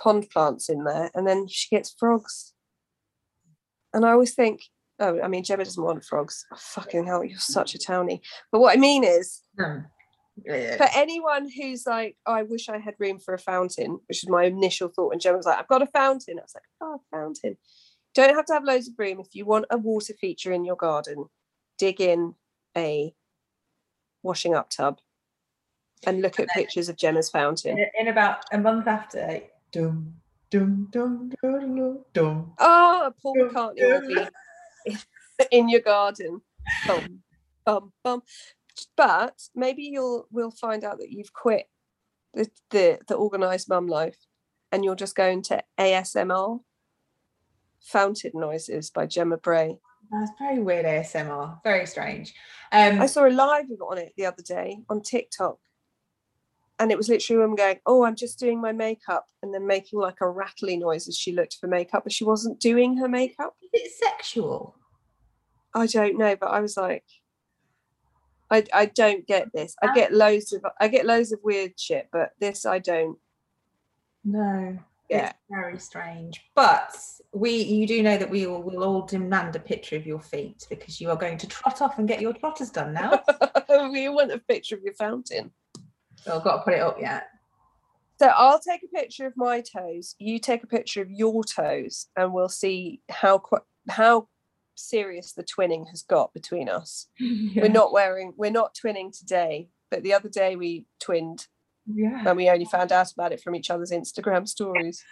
pond 0.00 0.28
plants 0.30 0.68
in 0.68 0.82
there, 0.82 1.08
and 1.14 1.24
then 1.24 1.46
she 1.46 1.68
gets 1.68 1.94
frogs. 1.96 2.52
And 3.94 4.04
I 4.04 4.10
always 4.10 4.34
think, 4.34 4.62
oh, 5.00 5.20
I 5.20 5.28
mean, 5.28 5.44
Gemma 5.44 5.64
doesn't 5.64 5.82
want 5.82 6.04
frogs. 6.04 6.44
Oh, 6.52 6.56
fucking 6.58 7.06
hell, 7.06 7.24
you're 7.24 7.38
mm. 7.38 7.42
such 7.42 7.74
a 7.74 7.78
townie. 7.78 8.20
But 8.52 8.60
what 8.60 8.76
I 8.76 8.80
mean 8.80 9.04
is, 9.04 9.42
for 9.56 10.88
anyone 10.94 11.48
who's 11.50 11.86
like, 11.86 12.16
oh, 12.26 12.32
I 12.32 12.42
wish 12.42 12.68
I 12.68 12.78
had 12.78 12.94
room 12.98 13.18
for 13.18 13.34
a 13.34 13.38
fountain, 13.38 13.98
which 14.08 14.22
is 14.22 14.28
my 14.28 14.44
initial 14.44 14.88
thought. 14.88 15.12
And 15.12 15.20
Gemma 15.20 15.38
was 15.38 15.46
like, 15.46 15.58
I've 15.58 15.68
got 15.68 15.82
a 15.82 15.86
fountain. 15.86 16.38
I 16.38 16.42
was 16.42 16.54
like, 16.54 16.64
oh, 16.80 17.00
a 17.00 17.16
fountain. 17.16 17.56
Don't 18.14 18.34
have 18.34 18.46
to 18.46 18.54
have 18.54 18.64
loads 18.64 18.88
of 18.88 18.94
room. 18.98 19.20
If 19.20 19.34
you 19.34 19.44
want 19.44 19.66
a 19.70 19.78
water 19.78 20.14
feature 20.20 20.52
in 20.52 20.64
your 20.64 20.76
garden, 20.76 21.26
dig 21.78 22.00
in 22.00 22.34
a 22.76 23.14
washing 24.22 24.54
up 24.54 24.70
tub 24.70 24.98
and 26.06 26.20
look 26.20 26.40
at 26.40 26.48
pictures 26.48 26.88
of 26.88 26.96
Gemma's 26.96 27.30
fountain. 27.30 27.78
In, 27.78 27.86
in 28.00 28.08
about 28.08 28.44
a 28.52 28.58
month 28.58 28.86
after, 28.86 29.40
dum 29.72 30.14
dum 30.50 30.88
dum 30.90 31.32
dum 31.42 31.76
dum 31.76 32.04
dum. 32.12 32.52
Oh, 32.58 33.12
Paul 33.22 33.36
McCartney 33.36 33.80
will 33.80 34.08
be 34.08 34.28
in 35.50 35.68
your 35.68 35.80
garden. 35.80 36.40
Bum, 36.86 37.20
bum, 37.64 37.92
bum. 38.02 38.22
But 38.96 39.40
maybe 39.54 39.84
you'll 39.84 40.26
we'll 40.30 40.50
find 40.50 40.84
out 40.84 40.98
that 40.98 41.10
you've 41.10 41.32
quit 41.32 41.68
the 42.34 42.48
the, 42.70 42.98
the 43.08 43.14
organized 43.14 43.68
mum 43.68 43.86
life 43.86 44.18
and 44.72 44.84
you're 44.84 44.96
just 44.96 45.14
going 45.14 45.42
to 45.42 45.62
ASMR. 45.78 46.60
Fountain 47.80 48.32
Noises 48.34 48.90
by 48.90 49.06
Gemma 49.06 49.36
Bray. 49.36 49.78
That's 50.10 50.32
very 50.38 50.60
weird 50.60 50.86
ASMR. 50.86 51.62
Very 51.62 51.86
strange. 51.86 52.34
Um, 52.72 53.00
I 53.00 53.06
saw 53.06 53.26
a 53.26 53.30
live 53.30 53.66
on 53.88 53.98
it 53.98 54.12
the 54.16 54.26
other 54.26 54.42
day 54.42 54.78
on 54.88 55.02
TikTok. 55.02 55.58
And 56.78 56.92
it 56.92 56.98
was 56.98 57.08
literally 57.08 57.38
a 57.38 57.40
woman 57.42 57.56
going, 57.56 57.78
Oh, 57.86 58.04
I'm 58.04 58.16
just 58.16 58.38
doing 58.38 58.60
my 58.60 58.72
makeup, 58.72 59.26
and 59.42 59.52
then 59.52 59.66
making 59.66 59.98
like 59.98 60.20
a 60.20 60.28
rattly 60.28 60.76
noise 60.76 61.08
as 61.08 61.16
she 61.16 61.32
looked 61.32 61.56
for 61.60 61.68
makeup, 61.68 62.04
but 62.04 62.12
she 62.12 62.24
wasn't 62.24 62.60
doing 62.60 62.98
her 62.98 63.08
makeup. 63.08 63.56
is 63.72 63.82
it 63.82 63.92
sexual? 63.92 64.76
I 65.74 65.86
don't 65.86 66.18
know, 66.18 66.36
but 66.36 66.46
I 66.46 66.60
was 66.60 66.76
like, 66.76 67.04
I 68.50 68.64
I 68.72 68.86
don't 68.86 69.26
get 69.26 69.52
this. 69.52 69.74
I 69.82 69.94
get 69.94 70.12
loads 70.12 70.52
of 70.52 70.64
I 70.80 70.88
get 70.88 71.06
loads 71.06 71.32
of 71.32 71.40
weird 71.42 71.78
shit, 71.78 72.08
but 72.12 72.30
this 72.40 72.64
I 72.64 72.78
don't. 72.78 73.18
No. 74.24 74.78
Yeah. 75.08 75.28
It's 75.28 75.38
very 75.48 75.78
strange. 75.78 76.40
But 76.54 76.96
we 77.32 77.50
you 77.50 77.86
do 77.86 78.02
know 78.02 78.16
that 78.16 78.30
we 78.30 78.46
will 78.46 78.62
will 78.62 78.82
all 78.84 79.02
demand 79.02 79.54
a 79.56 79.60
picture 79.60 79.96
of 79.96 80.06
your 80.06 80.20
feet 80.20 80.66
because 80.68 81.00
you 81.00 81.10
are 81.10 81.16
going 81.16 81.38
to 81.38 81.48
trot 81.48 81.82
off 81.82 81.98
and 81.98 82.08
get 82.08 82.20
your 82.20 82.32
trotters 82.32 82.70
done 82.70 82.92
now. 82.92 83.22
we 83.90 84.08
want 84.08 84.32
a 84.32 84.38
picture 84.38 84.76
of 84.76 84.82
your 84.82 84.94
fountain. 84.94 85.50
I've 86.28 86.44
got 86.44 86.56
to 86.58 86.62
put 86.62 86.74
it 86.74 86.80
up 86.80 86.98
yet. 87.00 87.28
So 88.18 88.28
I'll 88.28 88.58
take 88.60 88.80
a 88.82 88.88
picture 88.96 89.26
of 89.26 89.34
my 89.36 89.60
toes. 89.62 90.14
You 90.18 90.38
take 90.38 90.62
a 90.62 90.66
picture 90.66 91.02
of 91.02 91.10
your 91.10 91.44
toes, 91.44 92.06
and 92.16 92.32
we'll 92.32 92.48
see 92.48 93.00
how 93.10 93.42
how 93.88 94.28
serious 94.74 95.32
the 95.32 95.44
twinning 95.44 95.88
has 95.90 96.02
got 96.02 96.32
between 96.32 96.68
us. 96.68 97.06
We're 97.20 97.68
not 97.68 97.92
wearing. 97.92 98.32
We're 98.36 98.50
not 98.50 98.74
twinning 98.74 99.16
today, 99.16 99.68
but 99.90 100.02
the 100.02 100.14
other 100.14 100.28
day 100.30 100.56
we 100.56 100.86
twinned, 100.98 101.46
Yeah. 101.86 102.22
and 102.26 102.36
we 102.36 102.48
only 102.48 102.64
found 102.64 102.90
out 102.90 103.12
about 103.12 103.32
it 103.32 103.40
from 103.42 103.54
each 103.54 103.70
other's 103.70 103.92
Instagram 103.92 104.48
stories. 104.48 105.04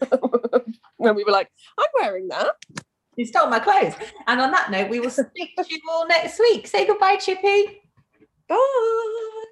when 0.96 1.14
we 1.14 1.24
were 1.24 1.32
like, 1.32 1.50
I'm 1.78 1.86
wearing 2.00 2.28
that. 2.28 2.54
You 3.16 3.24
stole 3.26 3.48
my 3.48 3.58
clothes. 3.60 3.94
And 4.26 4.40
on 4.40 4.50
that 4.52 4.70
note, 4.70 4.90
we 4.90 5.00
will 5.00 5.10
speak 5.10 5.56
to 5.56 5.64
you 5.68 5.80
all 5.90 6.06
next 6.06 6.38
week. 6.38 6.66
Say 6.66 6.86
goodbye, 6.86 7.16
Chippy. 7.16 7.80
Bye. 8.48 9.42